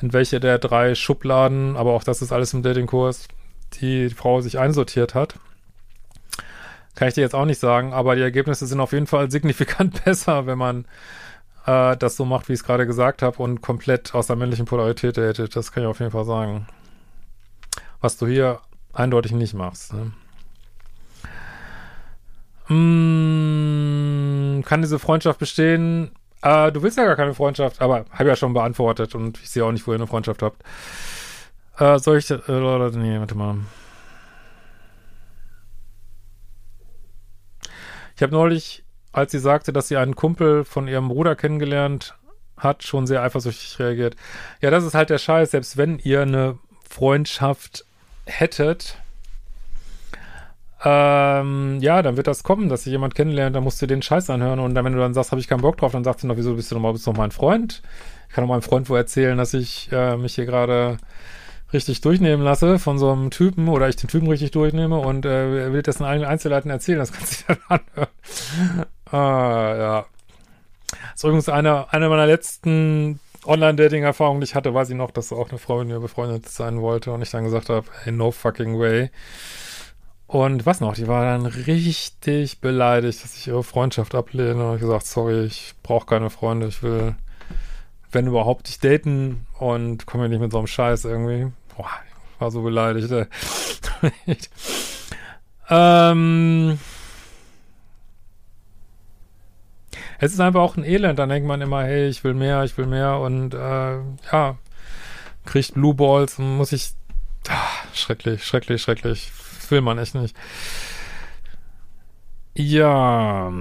in 0.00 0.12
welche 0.12 0.40
der 0.40 0.58
drei 0.58 0.94
Schubladen, 0.94 1.76
aber 1.76 1.92
auch 1.92 2.04
das 2.04 2.22
ist 2.22 2.32
alles 2.32 2.54
im 2.54 2.62
Datingkurs, 2.62 3.28
die 3.80 4.10
Frau 4.10 4.40
sich 4.40 4.58
einsortiert 4.58 5.14
hat. 5.14 5.36
Kann 7.00 7.08
ich 7.08 7.14
dir 7.14 7.22
jetzt 7.22 7.34
auch 7.34 7.46
nicht 7.46 7.58
sagen, 7.58 7.94
aber 7.94 8.14
die 8.14 8.20
Ergebnisse 8.20 8.66
sind 8.66 8.78
auf 8.78 8.92
jeden 8.92 9.06
Fall 9.06 9.30
signifikant 9.30 10.04
besser, 10.04 10.44
wenn 10.44 10.58
man 10.58 10.84
äh, 11.64 11.96
das 11.96 12.14
so 12.14 12.26
macht, 12.26 12.50
wie 12.50 12.52
ich 12.52 12.58
es 12.58 12.64
gerade 12.64 12.86
gesagt 12.86 13.22
habe 13.22 13.42
und 13.42 13.62
komplett 13.62 14.14
aus 14.14 14.26
der 14.26 14.36
männlichen 14.36 14.66
Polarität 14.66 15.16
datet. 15.16 15.56
Das 15.56 15.72
kann 15.72 15.82
ich 15.82 15.88
auf 15.88 16.00
jeden 16.00 16.12
Fall 16.12 16.26
sagen. 16.26 16.66
Was 18.02 18.18
du 18.18 18.26
hier 18.26 18.60
eindeutig 18.92 19.32
nicht 19.32 19.54
machst. 19.54 19.94
Ne? 19.94 20.12
Mm, 22.68 24.62
kann 24.66 24.82
diese 24.82 24.98
Freundschaft 24.98 25.38
bestehen? 25.38 26.10
Äh, 26.42 26.70
du 26.70 26.82
willst 26.82 26.98
ja 26.98 27.06
gar 27.06 27.16
keine 27.16 27.32
Freundschaft, 27.32 27.80
aber 27.80 28.04
habe 28.10 28.28
ja 28.28 28.36
schon 28.36 28.52
beantwortet 28.52 29.14
und 29.14 29.40
ich 29.40 29.48
sehe 29.48 29.64
auch 29.64 29.72
nicht, 29.72 29.86
wo 29.86 29.92
ihr 29.92 29.94
eine 29.94 30.06
Freundschaft 30.06 30.42
habt. 30.42 30.62
Äh, 31.78 31.98
soll 31.98 32.18
ich, 32.18 32.30
äh, 32.30 32.36
nee, 32.46 33.18
warte 33.18 33.36
mal. 33.36 33.56
Ich 38.20 38.22
habe 38.22 38.34
neulich, 38.34 38.84
als 39.12 39.32
sie 39.32 39.38
sagte, 39.38 39.72
dass 39.72 39.88
sie 39.88 39.96
einen 39.96 40.14
Kumpel 40.14 40.66
von 40.66 40.88
ihrem 40.88 41.08
Bruder 41.08 41.34
kennengelernt 41.34 42.16
hat, 42.58 42.82
schon 42.82 43.06
sehr 43.06 43.22
eifersüchtig 43.22 43.78
reagiert. 43.78 44.14
Ja, 44.60 44.68
das 44.68 44.84
ist 44.84 44.92
halt 44.92 45.08
der 45.08 45.16
Scheiß. 45.16 45.52
Selbst 45.52 45.78
wenn 45.78 45.98
ihr 46.00 46.20
eine 46.20 46.58
Freundschaft 46.86 47.86
hättet, 48.26 48.98
ähm, 50.84 51.78
ja, 51.80 52.02
dann 52.02 52.18
wird 52.18 52.26
das 52.26 52.42
kommen, 52.42 52.68
dass 52.68 52.82
sie 52.84 52.90
jemand 52.90 53.14
kennenlernt, 53.14 53.56
dann 53.56 53.64
musst 53.64 53.80
du 53.80 53.86
den 53.86 54.02
Scheiß 54.02 54.28
anhören 54.28 54.60
und 54.60 54.74
dann, 54.74 54.84
wenn 54.84 54.92
du 54.92 54.98
dann 54.98 55.14
sagst, 55.14 55.30
habe 55.30 55.40
ich 55.40 55.48
keinen 55.48 55.62
Bock 55.62 55.78
drauf, 55.78 55.92
dann 55.92 56.04
sagt 56.04 56.20
sie 56.20 56.26
noch, 56.26 56.36
wieso 56.36 56.56
bist 56.56 56.70
du 56.70 56.74
noch 56.74 56.82
mal, 56.82 56.92
bist 56.92 57.06
noch 57.06 57.16
mein 57.16 57.30
Freund? 57.30 57.80
Ich 58.28 58.34
kann 58.34 58.44
noch 58.44 58.50
meinem 58.50 58.60
Freund 58.60 58.90
wo 58.90 58.96
erzählen, 58.96 59.38
dass 59.38 59.54
ich 59.54 59.88
äh, 59.92 60.18
mich 60.18 60.34
hier 60.34 60.44
gerade 60.44 60.98
richtig 61.72 62.00
durchnehmen 62.00 62.42
lasse 62.42 62.78
von 62.78 62.98
so 62.98 63.10
einem 63.10 63.30
Typen 63.30 63.68
oder 63.68 63.88
ich 63.88 63.96
den 63.96 64.08
Typen 64.08 64.28
richtig 64.28 64.50
durchnehme 64.50 64.98
und 64.98 65.24
äh, 65.24 65.64
er 65.64 65.72
will 65.72 65.82
das 65.82 66.00
in 66.00 66.06
allen 66.06 66.24
Einzelheiten 66.24 66.70
erzählen, 66.70 66.98
das 66.98 67.12
kannst 67.12 67.48
du 67.48 67.54
dir 67.54 67.60
dann 67.68 67.80
anhören. 67.80 68.08
ah, 69.10 69.76
ja. 69.76 70.06
Das 70.90 71.14
ist 71.16 71.24
übrigens 71.24 71.48
eine, 71.48 71.92
eine 71.92 72.08
meiner 72.08 72.26
letzten 72.26 73.20
Online-Dating-Erfahrungen, 73.46 74.40
die 74.40 74.44
ich 74.44 74.54
hatte, 74.54 74.74
weiß 74.74 74.90
ich 74.90 74.96
noch, 74.96 75.10
dass 75.10 75.32
auch 75.32 75.48
eine 75.48 75.58
Frau 75.58 75.78
mit 75.78 75.88
mir 75.88 76.00
befreundet 76.00 76.48
sein 76.48 76.80
wollte 76.80 77.12
und 77.12 77.22
ich 77.22 77.30
dann 77.30 77.44
gesagt 77.44 77.68
habe, 77.68 77.86
hey, 78.02 78.12
no 78.12 78.32
fucking 78.32 78.78
way. 78.78 79.10
Und 80.26 80.66
was 80.66 80.80
noch, 80.80 80.94
die 80.94 81.08
war 81.08 81.24
dann 81.24 81.46
richtig 81.46 82.60
beleidigt, 82.60 83.24
dass 83.24 83.36
ich 83.36 83.48
ihre 83.48 83.64
Freundschaft 83.64 84.14
ablehne 84.14 84.72
und 84.72 84.78
gesagt, 84.78 85.06
sorry, 85.06 85.44
ich 85.44 85.74
brauche 85.82 86.06
keine 86.06 86.30
Freunde, 86.30 86.66
ich 86.68 86.82
will 86.82 87.14
wenn 88.12 88.26
überhaupt 88.26 88.68
dich 88.68 88.80
daten 88.80 89.46
und 89.58 90.06
komm 90.06 90.20
mir 90.20 90.28
nicht 90.28 90.40
mit 90.40 90.52
so 90.52 90.58
einem 90.58 90.66
Scheiß 90.66 91.04
irgendwie. 91.04 91.52
Boah, 91.80 91.90
ich 92.34 92.40
war 92.40 92.50
so 92.50 92.62
beleidigt. 92.62 93.10
Ähm, 95.72 96.80
es 100.18 100.32
ist 100.32 100.40
einfach 100.40 100.62
auch 100.62 100.76
ein 100.76 100.82
Elend. 100.82 101.16
Dann 101.20 101.28
denkt 101.28 101.46
man 101.46 101.60
immer, 101.60 101.84
hey, 101.84 102.08
ich 102.08 102.24
will 102.24 102.34
mehr, 102.34 102.64
ich 102.64 102.76
will 102.76 102.86
mehr 102.86 103.18
und 103.18 103.54
äh, 103.54 103.98
ja, 104.32 104.58
kriegt 105.46 105.74
Blue 105.74 105.94
Balls 105.94 106.40
und 106.40 106.56
muss 106.56 106.72
ich. 106.72 106.90
Ach, 107.48 107.84
schrecklich, 107.94 108.44
schrecklich, 108.44 108.82
schrecklich. 108.82 109.30
Das 109.60 109.70
will 109.70 109.80
man 109.80 109.98
echt 109.98 110.16
nicht. 110.16 110.34
Ja. 112.54 113.52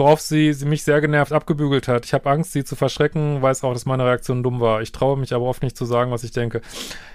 Worauf 0.00 0.22
sie, 0.22 0.54
sie 0.54 0.64
mich 0.64 0.82
sehr 0.82 1.02
genervt 1.02 1.30
abgebügelt 1.30 1.86
hat. 1.86 2.06
Ich 2.06 2.14
habe 2.14 2.30
Angst, 2.30 2.52
sie 2.52 2.64
zu 2.64 2.74
verschrecken, 2.74 3.42
weiß 3.42 3.64
auch, 3.64 3.74
dass 3.74 3.84
meine 3.84 4.06
Reaktion 4.06 4.42
dumm 4.42 4.58
war. 4.58 4.80
Ich 4.80 4.92
traue 4.92 5.18
mich 5.18 5.34
aber 5.34 5.44
oft 5.44 5.62
nicht 5.62 5.76
zu 5.76 5.84
sagen, 5.84 6.10
was 6.10 6.24
ich 6.24 6.30
denke. 6.30 6.62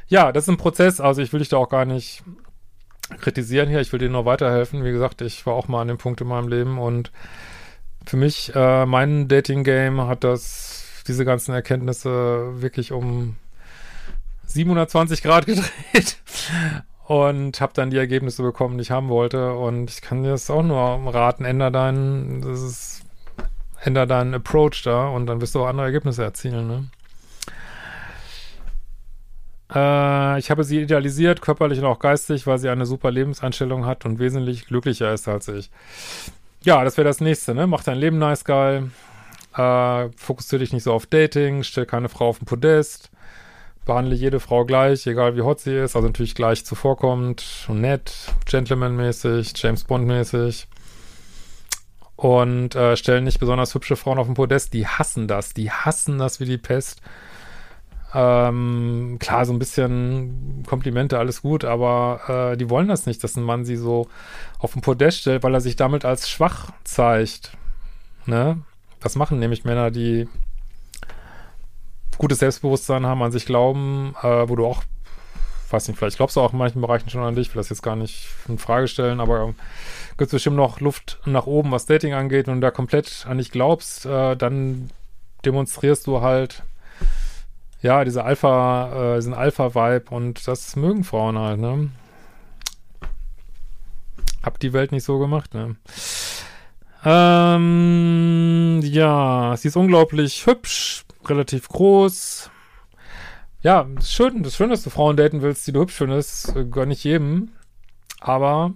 Ja, 0.07 0.31
das 0.31 0.43
ist 0.43 0.49
ein 0.49 0.57
Prozess, 0.57 1.01
also 1.01 1.23
ich 1.23 1.33
will 1.33 1.39
dich 1.39 1.49
da 1.49 1.57
auch 1.57 1.69
gar 1.69 1.85
nicht 1.85 2.21
kritisieren 3.19 3.69
hier, 3.69 3.81
ich 3.81 3.91
will 3.91 3.97
dir 3.97 4.09
nur 4.09 4.25
weiterhelfen. 4.25 4.83
Wie 4.83 4.91
gesagt, 4.91 5.21
ich 5.21 5.47
war 5.47 5.55
auch 5.55 5.67
mal 5.67 5.81
an 5.81 5.87
dem 5.87 5.97
Punkt 5.97 6.21
in 6.21 6.27
meinem 6.27 6.47
Leben 6.47 6.77
und 6.77 7.11
für 8.05 8.17
mich, 8.17 8.51
äh, 8.53 8.85
mein 8.85 9.27
Dating-Game 9.27 10.05
hat 10.05 10.23
das, 10.23 11.01
diese 11.07 11.25
ganzen 11.25 11.55
Erkenntnisse 11.55 12.61
wirklich 12.61 12.91
um 12.91 13.35
720 14.45 15.23
Grad 15.23 15.47
gedreht 15.47 16.17
und 17.05 17.61
habe 17.61 17.73
dann 17.75 17.91
die 17.91 17.97
Ergebnisse 17.97 18.41
bekommen, 18.41 18.77
die 18.77 18.81
ich 18.81 18.91
haben 18.91 19.09
wollte 19.09 19.53
und 19.53 19.89
ich 19.89 20.01
kann 20.01 20.23
dir 20.23 20.31
das 20.31 20.49
auch 20.49 20.63
nur 20.63 21.13
raten, 21.13 21.45
änder 21.45 21.71
deinen, 21.71 22.41
das 22.41 22.61
ist, 22.61 23.01
änder 23.83 24.07
deinen 24.07 24.33
Approach 24.33 24.81
da 24.83 25.07
und 25.07 25.27
dann 25.27 25.39
wirst 25.39 25.55
du 25.55 25.61
auch 25.61 25.67
andere 25.67 25.85
Ergebnisse 25.85 26.23
erzielen, 26.23 26.67
ne? 26.67 26.85
Äh, 29.73 30.39
ich 30.39 30.49
habe 30.51 30.63
sie 30.63 30.81
idealisiert, 30.81 31.41
körperlich 31.41 31.79
und 31.79 31.85
auch 31.85 31.99
geistig, 31.99 32.47
weil 32.47 32.57
sie 32.57 32.69
eine 32.69 32.85
super 32.85 33.11
Lebenseinstellung 33.11 33.85
hat 33.85 34.05
und 34.05 34.19
wesentlich 34.19 34.67
glücklicher 34.67 35.13
ist 35.13 35.27
als 35.27 35.47
ich. 35.47 35.69
Ja, 36.63 36.83
das 36.83 36.97
wäre 36.97 37.07
das 37.07 37.21
nächste, 37.21 37.53
ne? 37.53 37.67
Mach 37.67 37.83
dein 37.83 37.97
Leben 37.97 38.17
nice 38.17 38.43
geil. 38.45 38.91
Äh, 39.55 40.09
fokussiere 40.17 40.59
dich 40.59 40.73
nicht 40.73 40.83
so 40.83 40.93
auf 40.93 41.05
Dating, 41.05 41.63
stell 41.63 41.85
keine 41.85 42.09
Frau 42.09 42.29
auf 42.29 42.39
den 42.39 42.45
Podest. 42.45 43.11
Behandle 43.85 44.15
jede 44.15 44.39
Frau 44.39 44.65
gleich, 44.65 45.05
egal 45.07 45.35
wie 45.35 45.41
hot 45.41 45.59
sie 45.59 45.75
ist, 45.75 45.95
also 45.95 46.07
natürlich 46.07 46.35
gleich 46.35 46.65
zuvorkommt 46.65 47.67
nett, 47.69 48.13
Gentleman-mäßig, 48.45 49.53
James 49.55 49.83
Bond-mäßig. 49.83 50.67
Und 52.15 52.75
äh, 52.75 52.95
stellen 52.95 53.25
nicht 53.25 53.39
besonders 53.39 53.75
hübsche 53.75 53.95
Frauen 53.95 54.19
auf 54.19 54.27
den 54.27 54.35
Podest, 54.35 54.73
die 54.73 54.87
hassen 54.87 55.27
das, 55.27 55.53
die 55.53 55.69
hassen 55.69 56.17
das 56.17 56.39
wie 56.39 56.45
die 56.45 56.57
Pest. 56.57 57.01
Ähm, 58.13 59.17
klar, 59.19 59.45
so 59.45 59.51
ein 59.51 59.59
bisschen 59.59 60.63
Komplimente, 60.65 61.19
alles 61.19 61.41
gut, 61.41 61.65
aber 61.65 62.53
äh, 62.53 62.57
die 62.57 62.69
wollen 62.69 62.87
das 62.87 63.05
nicht, 63.05 63.21
dass 63.23 63.35
ein 63.35 63.43
Mann 63.43 63.65
sie 63.65 63.75
so 63.75 64.07
auf 64.57 64.71
den 64.71 64.81
Podest 64.81 65.19
stellt, 65.19 65.43
weil 65.43 65.53
er 65.53 65.59
sich 65.59 65.75
damit 65.75 66.05
als 66.05 66.29
schwach 66.29 66.71
zeigt. 66.85 67.57
Ne? 68.25 68.61
Das 69.01 69.17
machen 69.17 69.37
nämlich 69.39 69.65
Männer, 69.65 69.91
die 69.91 70.29
gutes 72.17 72.39
Selbstbewusstsein 72.39 73.05
haben, 73.05 73.21
an 73.21 73.31
sich 73.31 73.45
glauben, 73.45 74.15
äh, 74.21 74.47
wo 74.49 74.55
du 74.55 74.65
auch, 74.65 74.83
weiß 75.69 75.87
nicht, 75.87 75.97
vielleicht 75.97 76.17
glaubst 76.17 76.35
du 76.35 76.41
auch 76.41 76.53
in 76.53 76.59
manchen 76.59 76.81
Bereichen 76.81 77.09
schon 77.09 77.23
an 77.23 77.35
dich, 77.35 77.53
will 77.53 77.59
das 77.59 77.69
jetzt 77.69 77.83
gar 77.83 77.95
nicht 77.95 78.27
in 78.47 78.57
Frage 78.57 78.87
stellen, 78.87 79.19
aber 79.19 79.53
gibt 80.17 80.27
es 80.27 80.31
bestimmt 80.31 80.55
noch 80.55 80.79
Luft 80.79 81.19
nach 81.25 81.47
oben, 81.47 81.71
was 81.71 81.85
Dating 81.85 82.13
angeht. 82.13 82.47
Wenn 82.47 82.55
du 82.55 82.61
da 82.61 82.71
komplett 82.71 83.25
an 83.27 83.37
dich 83.37 83.51
glaubst, 83.51 84.05
äh, 84.05 84.35
dann 84.35 84.89
demonstrierst 85.43 86.07
du 86.07 86.21
halt 86.21 86.63
ja, 87.85 88.03
diese 88.03 88.23
Alpha, 88.23 89.13
äh, 89.13 89.17
diesen 89.17 89.35
Alpha-Vibe 89.35 90.09
und 90.09 90.47
das 90.47 90.75
mögen 90.75 91.03
Frauen 91.03 91.37
halt, 91.37 91.59
ne? 91.59 91.91
Hab 94.41 94.59
die 94.59 94.73
Welt 94.73 94.91
nicht 94.91 95.03
so 95.03 95.19
gemacht, 95.19 95.53
ne? 95.53 95.75
Ähm, 97.03 98.81
ja, 98.83 99.55
sie 99.55 99.67
ist 99.67 99.75
unglaublich 99.75 100.47
hübsch, 100.47 101.04
relativ 101.29 101.67
groß. 101.69 102.49
Ja, 103.61 103.87
ist 103.97 104.13
schön, 104.13 104.43
das 104.43 104.53
ist 104.53 104.57
schön, 104.57 104.69
dass 104.69 104.83
du 104.83 104.89
Frauen 104.89 105.17
daten 105.17 105.41
willst, 105.41 105.65
die 105.65 105.71
du 105.71 105.81
hübsch 105.81 105.95
findest. 105.95 106.53
Gönn 106.71 106.89
nicht 106.89 107.03
jedem. 107.03 107.51
Aber 108.19 108.73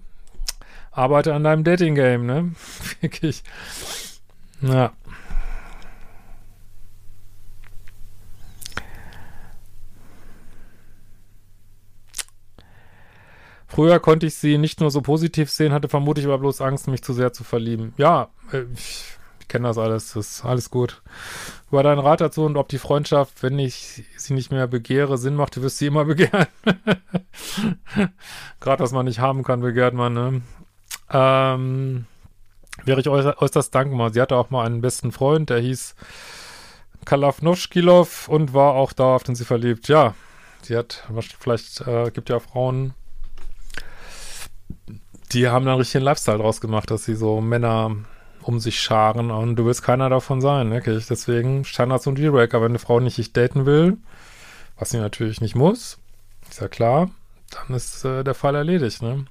arbeite 0.91 1.33
an 1.33 1.43
deinem 1.43 1.63
Dating-Game, 1.63 2.25
ne? 2.25 2.53
Wirklich. 3.01 3.43
Ja. 4.61 4.93
Früher 13.67 13.99
konnte 13.99 14.25
ich 14.25 14.35
sie 14.35 14.57
nicht 14.57 14.79
nur 14.81 14.89
so 14.89 15.01
positiv 15.01 15.51
sehen, 15.51 15.71
hatte 15.71 15.87
vermutlich 15.87 16.25
aber 16.25 16.39
bloß 16.39 16.59
Angst, 16.59 16.87
mich 16.87 17.03
zu 17.03 17.13
sehr 17.13 17.31
zu 17.31 17.43
verlieben. 17.43 17.93
Ja, 17.97 18.29
äh, 18.51 18.63
ich, 18.73 19.03
ich 19.13 19.18
kenne 19.49 19.67
das 19.67 19.77
alles, 19.77 20.13
das 20.13 20.37
ist 20.37 20.45
alles 20.45 20.69
gut. 20.69 21.01
Über 21.69 21.83
deinen 21.83 21.99
Rat 21.99 22.21
dazu 22.21 22.45
und 22.45 22.55
ob 22.55 22.69
die 22.69 22.77
Freundschaft, 22.77 23.43
wenn 23.43 23.59
ich 23.59 24.03
sie 24.15 24.33
nicht 24.33 24.51
mehr 24.51 24.67
begehre, 24.67 25.17
Sinn 25.17 25.35
macht, 25.35 25.55
du 25.55 25.61
wirst 25.61 25.79
sie 25.79 25.87
immer 25.87 26.05
begehren. 26.05 26.47
Gerade 28.59 28.83
was 28.83 28.91
man 28.91 29.05
nicht 29.05 29.19
haben 29.19 29.43
kann, 29.43 29.61
begehrt 29.61 29.93
man, 29.93 30.13
ne? 30.13 30.41
Ähm, 31.11 32.05
wäre 32.85 33.01
ich 33.01 33.09
äußerst 33.09 33.73
dankbar. 33.73 34.13
Sie 34.13 34.21
hatte 34.21 34.35
auch 34.35 34.49
mal 34.49 34.65
einen 34.65 34.81
besten 34.81 35.11
Freund, 35.11 35.49
der 35.49 35.59
hieß 35.59 35.95
Kalafnoschkilov 37.05 38.27
und 38.27 38.53
war 38.53 38.73
auch 38.73 38.93
dauerhaft 38.93 39.29
in 39.29 39.35
sie 39.35 39.45
verliebt. 39.45 39.87
Ja, 39.87 40.13
sie 40.61 40.77
hat, 40.77 41.07
vielleicht 41.39 41.81
äh, 41.81 42.11
gibt 42.11 42.29
ja 42.29 42.39
Frauen, 42.39 42.93
die 45.31 45.47
haben 45.47 45.65
dann 45.65 45.77
richtig 45.77 45.97
einen 45.97 46.05
Lifestyle 46.05 46.37
draus 46.37 46.61
gemacht, 46.61 46.91
dass 46.91 47.05
sie 47.05 47.15
so 47.15 47.41
Männer 47.41 47.95
um 48.41 48.59
sich 48.59 48.79
scharen 48.79 49.31
und 49.31 49.55
du 49.55 49.65
willst 49.65 49.83
keiner 49.83 50.09
davon 50.09 50.41
sein, 50.41 50.71
wirklich. 50.71 51.07
Deswegen 51.07 51.65
Standards 51.65 52.07
und 52.07 52.17
Dealbreaker, 52.17 52.61
wenn 52.61 52.71
eine 52.71 52.79
Frau 52.79 52.99
nicht 52.99 53.17
dich 53.17 53.33
daten 53.33 53.65
will, 53.65 53.97
was 54.77 54.91
sie 54.91 54.97
natürlich 54.97 55.41
nicht 55.41 55.55
muss, 55.55 55.97
ist 56.49 56.61
ja 56.61 56.67
klar, 56.67 57.09
dann 57.51 57.75
ist 57.75 58.05
äh, 58.05 58.23
der 58.23 58.33
Fall 58.33 58.55
erledigt, 58.55 59.01
ne? 59.01 59.25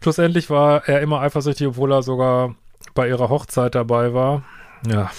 Schlussendlich 0.00 0.50
war 0.50 0.86
er 0.86 1.00
immer 1.00 1.20
eifersüchtig, 1.20 1.66
obwohl 1.66 1.92
er 1.92 2.02
sogar 2.02 2.54
bei 2.94 3.08
ihrer 3.08 3.30
Hochzeit 3.30 3.74
dabei 3.74 4.12
war. 4.12 4.42
Ja, 4.86 5.10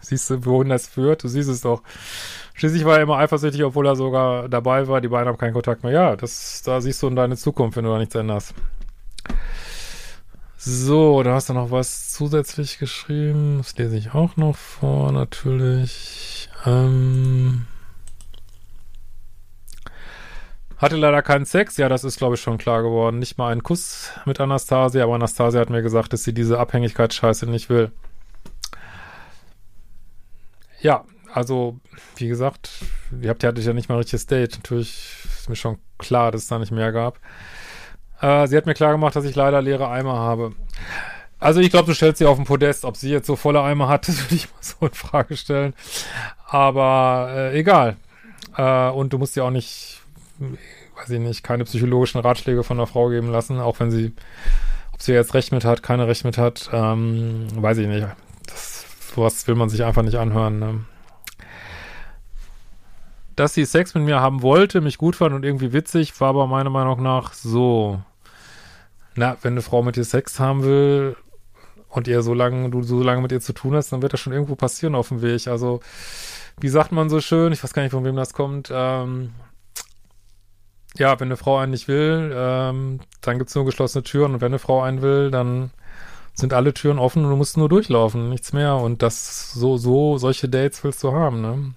siehst 0.00 0.30
du, 0.30 0.44
wohin 0.46 0.70
das 0.70 0.86
führt? 0.86 1.24
Du 1.24 1.28
siehst 1.28 1.50
es 1.50 1.60
doch. 1.60 1.82
Schließlich 2.54 2.84
war 2.84 2.96
er 2.96 3.02
immer 3.02 3.18
eifersüchtig, 3.18 3.62
obwohl 3.64 3.86
er 3.86 3.96
sogar 3.96 4.48
dabei 4.48 4.88
war. 4.88 5.00
Die 5.00 5.08
beiden 5.08 5.28
haben 5.28 5.38
keinen 5.38 5.52
Kontakt 5.52 5.82
mehr. 5.82 5.92
Ja, 5.92 6.16
das, 6.16 6.62
da 6.62 6.80
siehst 6.80 7.02
du 7.02 7.08
in 7.08 7.16
deine 7.16 7.36
Zukunft, 7.36 7.76
wenn 7.76 7.84
du 7.84 7.90
da 7.90 7.98
nichts 7.98 8.14
änderst. 8.14 8.54
So, 10.66 11.22
da 11.22 11.34
hast 11.34 11.50
du 11.50 11.52
noch 11.52 11.70
was 11.70 12.10
zusätzlich 12.10 12.78
geschrieben. 12.78 13.58
Das 13.58 13.76
lese 13.76 13.98
ich 13.98 14.14
auch 14.14 14.38
noch 14.38 14.56
vor, 14.56 15.12
natürlich. 15.12 16.48
Ähm 16.64 17.66
hatte 20.78 20.96
leider 20.96 21.20
keinen 21.20 21.44
Sex. 21.44 21.76
Ja, 21.76 21.90
das 21.90 22.02
ist, 22.02 22.16
glaube 22.16 22.36
ich, 22.36 22.40
schon 22.40 22.56
klar 22.56 22.82
geworden. 22.82 23.18
Nicht 23.18 23.36
mal 23.36 23.52
einen 23.52 23.62
Kuss 23.62 24.10
mit 24.24 24.40
Anastasia, 24.40 25.04
aber 25.04 25.16
Anastasia 25.16 25.60
hat 25.60 25.68
mir 25.68 25.82
gesagt, 25.82 26.14
dass 26.14 26.24
sie 26.24 26.32
diese 26.32 26.58
Abhängigkeitsscheiße 26.58 27.44
nicht 27.44 27.68
will. 27.68 27.92
Ja, 30.80 31.04
also, 31.30 31.78
wie 32.16 32.28
gesagt, 32.28 32.70
ihr 33.20 33.28
habt 33.28 33.42
ja, 33.42 33.52
nicht 33.52 33.90
mal 33.90 33.96
ein 33.96 33.98
richtiges 33.98 34.24
Date. 34.24 34.56
Natürlich 34.56 35.26
ist 35.26 35.50
mir 35.50 35.56
schon 35.56 35.76
klar, 35.98 36.32
dass 36.32 36.44
es 36.44 36.48
da 36.48 36.58
nicht 36.58 36.72
mehr 36.72 36.90
gab. 36.90 37.20
Äh, 38.20 38.46
sie 38.46 38.56
hat 38.56 38.66
mir 38.66 38.74
klar 38.74 38.92
gemacht, 38.92 39.16
dass 39.16 39.24
ich 39.24 39.34
leider 39.34 39.62
leere 39.62 39.88
Eimer 39.88 40.14
habe. 40.14 40.52
Also 41.40 41.60
ich 41.60 41.70
glaube, 41.70 41.86
du 41.86 41.94
stellst 41.94 42.18
sie 42.18 42.26
auf 42.26 42.36
den 42.36 42.46
Podest. 42.46 42.84
Ob 42.84 42.96
sie 42.96 43.10
jetzt 43.10 43.26
so 43.26 43.36
volle 43.36 43.62
Eimer 43.62 43.88
hat, 43.88 44.08
das 44.08 44.22
würde 44.24 44.34
ich 44.34 44.48
mal 44.48 44.58
so 44.60 44.86
in 44.86 44.94
Frage 44.94 45.36
stellen. 45.36 45.74
Aber 46.46 47.28
äh, 47.34 47.58
egal. 47.58 47.96
Äh, 48.56 48.88
und 48.90 49.12
du 49.12 49.18
musst 49.18 49.36
dir 49.36 49.44
auch 49.44 49.50
nicht, 49.50 50.00
weiß 50.96 51.10
ich 51.10 51.20
nicht, 51.20 51.42
keine 51.42 51.64
psychologischen 51.64 52.20
Ratschläge 52.20 52.62
von 52.62 52.78
der 52.78 52.86
Frau 52.86 53.08
geben 53.08 53.30
lassen, 53.30 53.60
auch 53.60 53.80
wenn 53.80 53.90
sie, 53.90 54.12
ob 54.92 55.02
sie 55.02 55.12
jetzt 55.12 55.34
Recht 55.34 55.52
mit 55.52 55.64
hat, 55.64 55.82
keine 55.82 56.06
Recht 56.06 56.24
mit 56.24 56.38
hat, 56.38 56.70
ähm, 56.72 57.46
weiß 57.56 57.78
ich 57.78 57.88
nicht. 57.88 58.06
Das, 58.46 58.86
sowas 59.14 59.46
will 59.46 59.54
man 59.54 59.68
sich 59.68 59.84
einfach 59.84 60.02
nicht 60.02 60.16
anhören. 60.16 60.58
Ne? 60.58 60.80
Dass 63.36 63.54
sie 63.54 63.64
Sex 63.64 63.94
mit 63.94 64.04
mir 64.04 64.20
haben 64.20 64.42
wollte, 64.42 64.80
mich 64.80 64.98
gut 64.98 65.16
fand 65.16 65.34
und 65.34 65.44
irgendwie 65.44 65.72
witzig, 65.72 66.20
war 66.20 66.30
aber 66.30 66.46
meiner 66.46 66.70
Meinung 66.70 67.02
nach 67.02 67.32
so. 67.32 68.00
Na, 69.16 69.36
wenn 69.42 69.54
eine 69.54 69.62
Frau 69.62 69.82
mit 69.82 69.96
dir 69.96 70.04
Sex 70.04 70.40
haben 70.40 70.64
will 70.64 71.16
und 71.88 72.08
ihr 72.08 72.22
so 72.22 72.34
lange, 72.34 72.70
du 72.70 72.82
so 72.82 73.02
lange 73.02 73.22
mit 73.22 73.32
ihr 73.32 73.40
zu 73.40 73.52
tun 73.52 73.74
hast, 73.74 73.92
dann 73.92 74.02
wird 74.02 74.12
das 74.12 74.20
schon 74.20 74.32
irgendwo 74.32 74.56
passieren 74.56 74.94
auf 74.94 75.08
dem 75.08 75.22
Weg. 75.22 75.46
Also, 75.46 75.80
wie 76.60 76.68
sagt 76.68 76.92
man 76.92 77.08
so 77.08 77.20
schön, 77.20 77.52
ich 77.52 77.62
weiß 77.62 77.72
gar 77.72 77.82
nicht, 77.82 77.92
von 77.92 78.04
wem 78.04 78.16
das 78.16 78.32
kommt, 78.32 78.70
ähm, 78.72 79.30
ja, 80.96 81.18
wenn 81.18 81.28
eine 81.28 81.36
Frau 81.36 81.58
einen 81.58 81.72
nicht 81.72 81.88
will, 81.88 82.32
ähm, 82.34 83.00
dann 83.20 83.38
gibt's 83.38 83.54
nur 83.54 83.64
geschlossene 83.64 84.04
Türen 84.04 84.34
und 84.34 84.40
wenn 84.40 84.52
eine 84.52 84.58
Frau 84.58 84.82
einen 84.82 85.02
will, 85.02 85.30
dann 85.30 85.70
sind 86.34 86.52
alle 86.52 86.74
Türen 86.74 86.98
offen 86.98 87.24
und 87.24 87.30
du 87.30 87.36
musst 87.36 87.56
nur 87.56 87.68
durchlaufen, 87.68 88.28
nichts 88.28 88.52
mehr. 88.52 88.76
Und 88.76 89.02
das, 89.02 89.52
so, 89.52 89.76
so, 89.76 90.18
solche 90.18 90.48
Dates 90.48 90.82
willst 90.84 91.02
du 91.02 91.12
haben, 91.12 91.40
ne? 91.40 91.74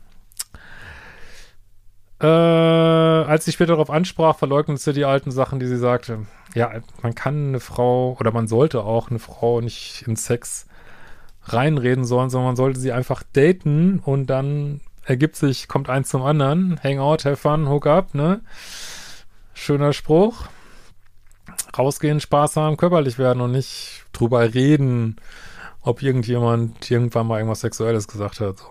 Äh, 2.19 2.25
als 2.25 3.45
sie 3.45 3.51
später 3.51 3.74
darauf 3.74 3.91
ansprach, 3.91 4.38
verleugnete 4.38 4.81
sie 4.81 4.93
die 4.93 5.05
alten 5.05 5.31
Sachen, 5.31 5.59
die 5.59 5.67
sie 5.67 5.77
sagte. 5.77 6.25
Ja, 6.55 6.71
man 7.03 7.13
kann 7.13 7.50
eine 7.50 7.59
Frau 7.59 8.17
oder 8.19 8.31
man 8.31 8.47
sollte 8.47 8.83
auch 8.83 9.09
eine 9.09 9.19
Frau 9.19 9.62
nicht 9.62 10.03
in 10.07 10.15
Sex 10.15 10.65
reinreden 11.43 12.05
sollen, 12.05 12.29
sondern 12.29 12.50
man 12.50 12.55
sollte 12.55 12.79
sie 12.79 12.91
einfach 12.91 13.24
daten 13.33 14.00
und 14.00 14.27
dann 14.27 14.81
ergibt 15.05 15.36
sich, 15.36 15.67
kommt 15.67 15.89
eins 15.89 16.09
zum 16.09 16.24
anderen. 16.24 16.79
Hangout, 16.83 17.24
have 17.25 17.38
fun, 17.38 17.69
hook 17.69 17.88
up, 17.88 18.13
ne? 18.13 18.41
Schöner 19.53 19.93
Spruch. 19.93 20.47
Rausgehen, 21.77 22.19
Spaß 22.19 22.57
haben, 22.57 22.77
körperlich 22.77 23.19
werden 23.19 23.41
und 23.41 23.51
nicht 23.51 24.05
drüber 24.12 24.53
reden, 24.53 25.17
ob 25.81 26.01
irgendjemand 26.01 26.89
irgendwann 26.89 27.27
mal 27.27 27.38
irgendwas 27.38 27.62
Sexuelles 27.62 28.07
gesagt 28.07 28.39
hat. 28.39 28.57
So. 28.57 28.65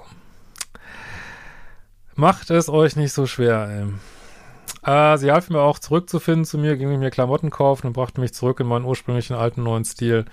Macht 2.17 2.51
es 2.51 2.71
euch 2.71 2.97
nicht 2.97 3.13
so 3.13 3.27
schwer, 3.27 3.69
ey. 3.69 3.87
Äh, 4.91 5.19
sie 5.19 5.31
half 5.31 5.51
mir 5.51 5.61
auch 5.61 5.79
zurückzufinden 5.79 6.47
zu 6.47 6.57
mir, 6.57 6.79
ging 6.79 6.99
mir 6.99 7.11
Klamotten 7.11 7.51
kaufen 7.51 7.89
und 7.89 7.93
brachte 7.93 8.23
mich 8.23 8.33
zurück 8.33 8.59
in 8.59 8.67
meinen 8.67 8.87
ursprünglichen 8.87 9.37
alten 9.37 9.63
neuen 9.63 9.85
Stil. 9.85 10.25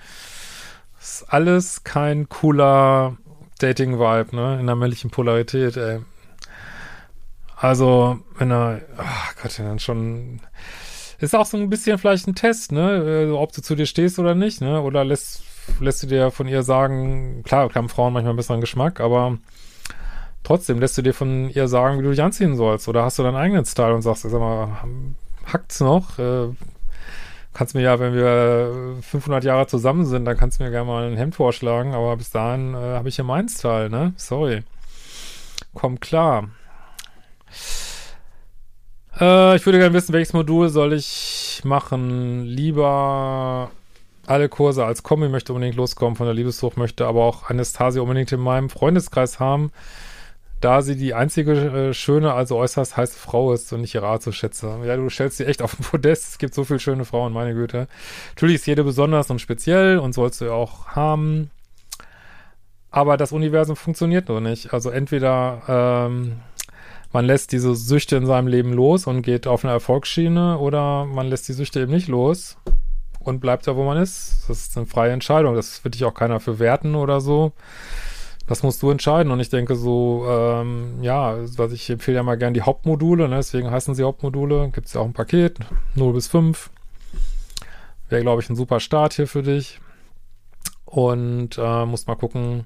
Ist 1.02 1.26
alles 1.28 1.84
kein 1.84 2.30
cooler 2.30 3.18
Dating-Vibe, 3.60 4.34
ne? 4.34 4.60
In 4.62 4.68
der 4.68 4.78
männlichen 4.78 5.10
Polarität, 5.10 5.76
ey. 5.76 6.00
Also, 7.58 8.20
wenn 8.38 8.52
er, 8.52 8.82
ach 8.98 9.36
Gott, 9.42 9.60
dann 9.60 9.80
schon, 9.80 10.40
ist 11.20 11.36
auch 11.36 11.46
so 11.46 11.58
ein 11.58 11.70
bisschen 11.70 11.98
vielleicht 11.98 12.28
ein 12.28 12.36
Test, 12.36 12.72
ne? 12.72 13.28
Äh, 13.28 13.32
ob 13.32 13.52
du 13.52 13.62
zu 13.62 13.76
dir 13.76 13.88
stehst 13.88 14.20
oder 14.20 14.36
nicht, 14.36 14.62
ne? 14.62 14.82
Oder 14.82 15.04
lässt, 15.04 15.44
lässt 15.82 16.04
du 16.04 16.08
dir 16.08 16.32
von 16.32 16.48
ihr 16.48 16.64
sagen, 16.64 17.44
klar, 17.44 17.70
haben 17.76 17.90
Frauen 17.90 18.14
manchmal 18.14 18.34
ein 18.34 18.38
besseren 18.38 18.62
Geschmack, 18.62 19.02
aber 19.02 19.38
trotzdem 20.44 20.80
lässt 20.80 20.98
du 20.98 21.02
dir 21.02 21.14
von 21.14 21.50
ihr 21.50 21.68
sagen, 21.68 22.00
wie 22.00 22.04
du 22.04 22.10
dich 22.10 22.22
anziehen 22.22 22.56
sollst. 22.56 22.88
Oder 22.88 23.04
hast 23.04 23.20
du 23.20 23.24
deinen 23.24 23.36
eigenen 23.36 23.66
Style 23.66 23.96
und 23.96 24.02
sagst, 24.02 24.24
sag 24.24 24.40
mal, 24.40 24.70
hackt's 25.52 25.80
noch? 25.80 26.20
Äh, 26.20 26.50
kannst 27.54 27.76
mir 27.76 27.82
ja, 27.82 28.00
wenn 28.00 28.14
wir 28.14 28.98
500 29.02 29.44
Jahre 29.44 29.68
zusammen 29.68 30.06
sind, 30.06 30.26
dann 30.26 30.38
kannst 30.38 30.60
du 30.60 30.64
mir 30.64 30.72
gerne 30.72 30.88
mal 30.88 31.10
ein 31.10 31.18
Hemd 31.18 31.36
vorschlagen, 31.36 31.94
aber 31.94 32.18
bis 32.18 32.32
dahin 32.32 32.74
äh, 32.74 32.78
habe 32.78 33.10
ich 33.10 33.18
ja 33.18 33.24
meinen 33.24 33.50
Style, 33.50 33.90
ne? 33.90 34.14
Sorry. 34.18 34.64
Komm 35.74 36.00
klar. 36.00 36.50
Äh, 39.20 39.56
ich 39.56 39.66
würde 39.66 39.80
gerne 39.80 39.94
wissen, 39.94 40.14
welches 40.14 40.34
Modul 40.34 40.70
soll 40.70 40.94
ich 40.94 41.62
machen? 41.64 42.44
Lieber 42.46 43.72
alle 44.26 44.50
Kurse 44.50 44.86
als 44.86 45.04
Kombi, 45.04 45.30
möchte 45.30 45.54
unbedingt 45.54 45.76
loskommen 45.76 46.16
von 46.16 46.26
der 46.26 46.34
Liebessucht, 46.34 46.78
möchte 46.78 47.06
aber 47.06 47.24
auch 47.24 47.50
Anastasia 47.50 48.02
unbedingt 48.02 48.32
in 48.32 48.40
meinem 48.40 48.70
Freundeskreis 48.70 49.40
haben 49.40 49.72
da 50.64 50.82
sie 50.82 50.96
die 50.96 51.14
einzige 51.14 51.52
äh, 51.52 51.94
schöne, 51.94 52.34
also 52.34 52.56
äußerst 52.58 52.96
heiße 52.96 53.20
Frau 53.20 53.52
ist 53.52 53.74
und 53.74 53.84
ich 53.84 53.96
ihre 53.96 54.08
Art 54.08 54.24
so 54.24 54.32
schätze. 54.32 54.80
Ja, 54.86 54.96
du 54.96 55.10
stellst 55.10 55.38
sie 55.38 55.46
echt 55.46 55.62
auf 55.62 55.76
den 55.76 55.84
Podest. 55.84 56.30
Es 56.30 56.38
gibt 56.38 56.54
so 56.54 56.64
viele 56.64 56.80
schöne 56.80 57.04
Frauen, 57.04 57.34
meine 57.34 57.54
Güte. 57.54 57.88
Natürlich 58.36 58.56
ist 58.56 58.68
jede 58.68 58.86
besonders 58.86 59.30
und 59.30 59.40
speziell 59.40 60.00
und 60.00 60.14
sollst 60.14 60.40
du 60.40 60.54
auch 60.54 60.88
haben. 60.88 61.52
Aber 62.92 63.18
das 63.18 63.34
Universum 63.34 63.76
funktioniert 63.76 64.30
nur 64.30 64.40
nicht. 64.40 64.74
Also 64.74 64.90
entweder 64.90 65.64
ähm, 65.68 66.40
man 67.12 67.26
lässt 67.26 67.52
diese 67.52 67.76
Süchte 67.76 68.16
in 68.16 68.26
seinem 68.26 68.48
Leben 68.48 68.72
los 68.72 69.06
und 69.06 69.22
geht 69.22 69.48
auf 69.48 69.66
eine 69.66 69.74
Erfolgsschiene 69.74 70.60
oder 70.60 71.04
man 71.06 71.28
lässt 71.28 71.48
die 71.50 71.54
Süchte 71.54 71.82
eben 71.82 71.92
nicht 71.92 72.08
los 72.08 72.56
und 73.20 73.42
bleibt 73.42 73.68
da, 73.68 73.76
wo 73.76 73.84
man 73.84 73.98
ist. 73.98 74.46
Das 74.48 74.62
ist 74.62 74.78
eine 74.78 74.86
freie 74.86 75.12
Entscheidung. 75.12 75.56
Das 75.56 75.84
wird 75.84 75.96
dich 75.96 76.06
auch 76.06 76.14
keiner 76.14 76.40
für 76.40 76.60
werten 76.60 76.96
oder 76.96 77.20
so. 77.20 77.52
Das 78.48 78.62
musst 78.62 78.82
du 78.82 78.90
entscheiden. 78.90 79.32
Und 79.32 79.40
ich 79.40 79.50
denke 79.50 79.76
so, 79.76 80.26
ähm, 80.28 81.02
ja, 81.02 81.38
was 81.58 81.72
ich 81.72 81.90
empfehle 81.90 82.18
ja 82.18 82.24
mal 82.24 82.38
gerne 82.38 82.54
die 82.54 82.62
Hauptmodule, 82.62 83.30
ne? 83.30 83.38
deswegen 83.38 83.72
heißen 83.72 83.96
sie 83.96 84.04
Hauptmodule. 84.04 84.70
Gibt 84.70 84.88
es 84.88 84.94
ja 84.94 85.02
auch 85.02 85.06
ein 85.06 85.14
Paket, 85.14 85.60
0 85.96 86.14
bis 86.14 86.28
5. 86.28 86.70
Wäre, 88.10 88.22
glaube 88.22 88.42
ich, 88.42 88.50
ein 88.50 88.56
super 88.56 88.80
Start 88.80 89.14
hier 89.14 89.28
für 89.28 89.44
dich. 89.44 89.80
Und 90.86 91.58
äh, 91.58 91.86
musst 91.86 92.08
mal 92.08 92.16
gucken, 92.16 92.66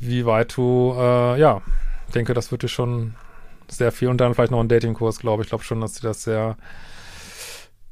wie 0.00 0.26
weit 0.26 0.56
du, 0.56 0.94
äh, 0.98 1.38
ja, 1.38 1.62
denke, 2.14 2.34
das 2.34 2.50
wird 2.50 2.62
dir 2.62 2.68
schon 2.68 3.14
sehr 3.68 3.92
viel. 3.92 4.08
Und 4.08 4.18
dann 4.18 4.34
vielleicht 4.34 4.50
noch 4.50 4.60
ein 4.60 4.68
Datingkurs, 4.68 5.20
glaube 5.20 5.42
ich. 5.42 5.46
Ich 5.46 5.50
glaube 5.50 5.64
schon, 5.64 5.80
dass 5.80 5.94
dir 5.94 6.08
das 6.08 6.24
sehr 6.24 6.56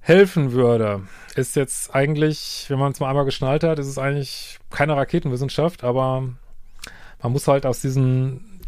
helfen 0.01 0.53
würde. 0.53 1.03
Ist 1.37 1.55
jetzt 1.55 1.95
eigentlich, 1.95 2.67
wenn 2.69 2.79
man 2.79 2.93
es 2.93 3.01
mal 3.01 3.11
einmal 3.11 3.25
geschnallt 3.25 3.63
hat, 3.63 3.79
ist 3.79 3.87
es 3.87 3.99
eigentlich 3.99 4.59
keine 4.71 4.97
Raketenwissenschaft, 4.97 5.85
aber 5.85 6.31
man 7.21 7.33
muss 7.33 7.49
halt 7.49 7.67
aus 7.67 7.81
diesen, 7.81 8.59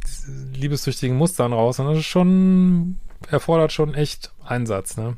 liebessüchtigen 0.53 1.17
Mustern 1.17 1.53
raus. 1.53 1.79
Und 1.79 1.87
das 1.87 1.99
ist 1.99 2.07
schon, 2.07 2.99
erfordert 3.29 3.73
schon 3.73 3.95
echt 3.95 4.33
Einsatz, 4.45 4.97
ne? 4.97 5.17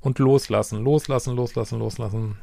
Und 0.00 0.18
loslassen, 0.18 0.82
loslassen, 0.84 1.34
loslassen, 1.34 1.78
loslassen. 1.78 2.38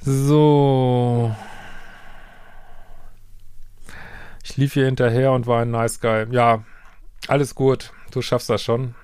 So. 0.00 1.34
Ich 4.42 4.56
lief 4.56 4.74
hier 4.74 4.86
hinterher 4.86 5.32
und 5.32 5.46
war 5.46 5.62
ein 5.62 5.70
Nice 5.70 6.00
Guy. 6.00 6.26
Ja, 6.30 6.64
alles 7.28 7.54
gut. 7.54 7.92
Du 8.10 8.22
schaffst 8.22 8.50
das 8.50 8.62
schon. 8.62 8.94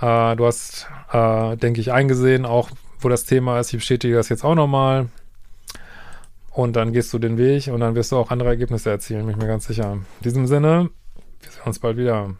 Äh, 0.00 0.36
du 0.36 0.46
hast, 0.46 0.88
äh, 1.12 1.56
denke 1.56 1.80
ich, 1.80 1.92
eingesehen, 1.92 2.46
auch 2.46 2.70
wo 3.00 3.08
das 3.08 3.24
Thema 3.24 3.58
ist. 3.58 3.72
Ich 3.72 3.78
bestätige 3.78 4.14
das 4.16 4.28
jetzt 4.28 4.44
auch 4.44 4.54
nochmal. 4.54 5.08
Und 6.58 6.74
dann 6.74 6.92
gehst 6.92 7.12
du 7.12 7.20
den 7.20 7.38
Weg 7.38 7.68
und 7.68 7.78
dann 7.78 7.94
wirst 7.94 8.10
du 8.10 8.16
auch 8.16 8.32
andere 8.32 8.48
Ergebnisse 8.48 8.90
erzielen, 8.90 9.26
bin 9.26 9.30
ich 9.30 9.36
mir 9.36 9.46
ganz 9.46 9.68
sicher. 9.68 9.92
In 9.92 10.24
diesem 10.24 10.48
Sinne, 10.48 10.90
wir 11.40 11.50
sehen 11.52 11.62
uns 11.66 11.78
bald 11.78 11.96
wieder. 11.96 12.34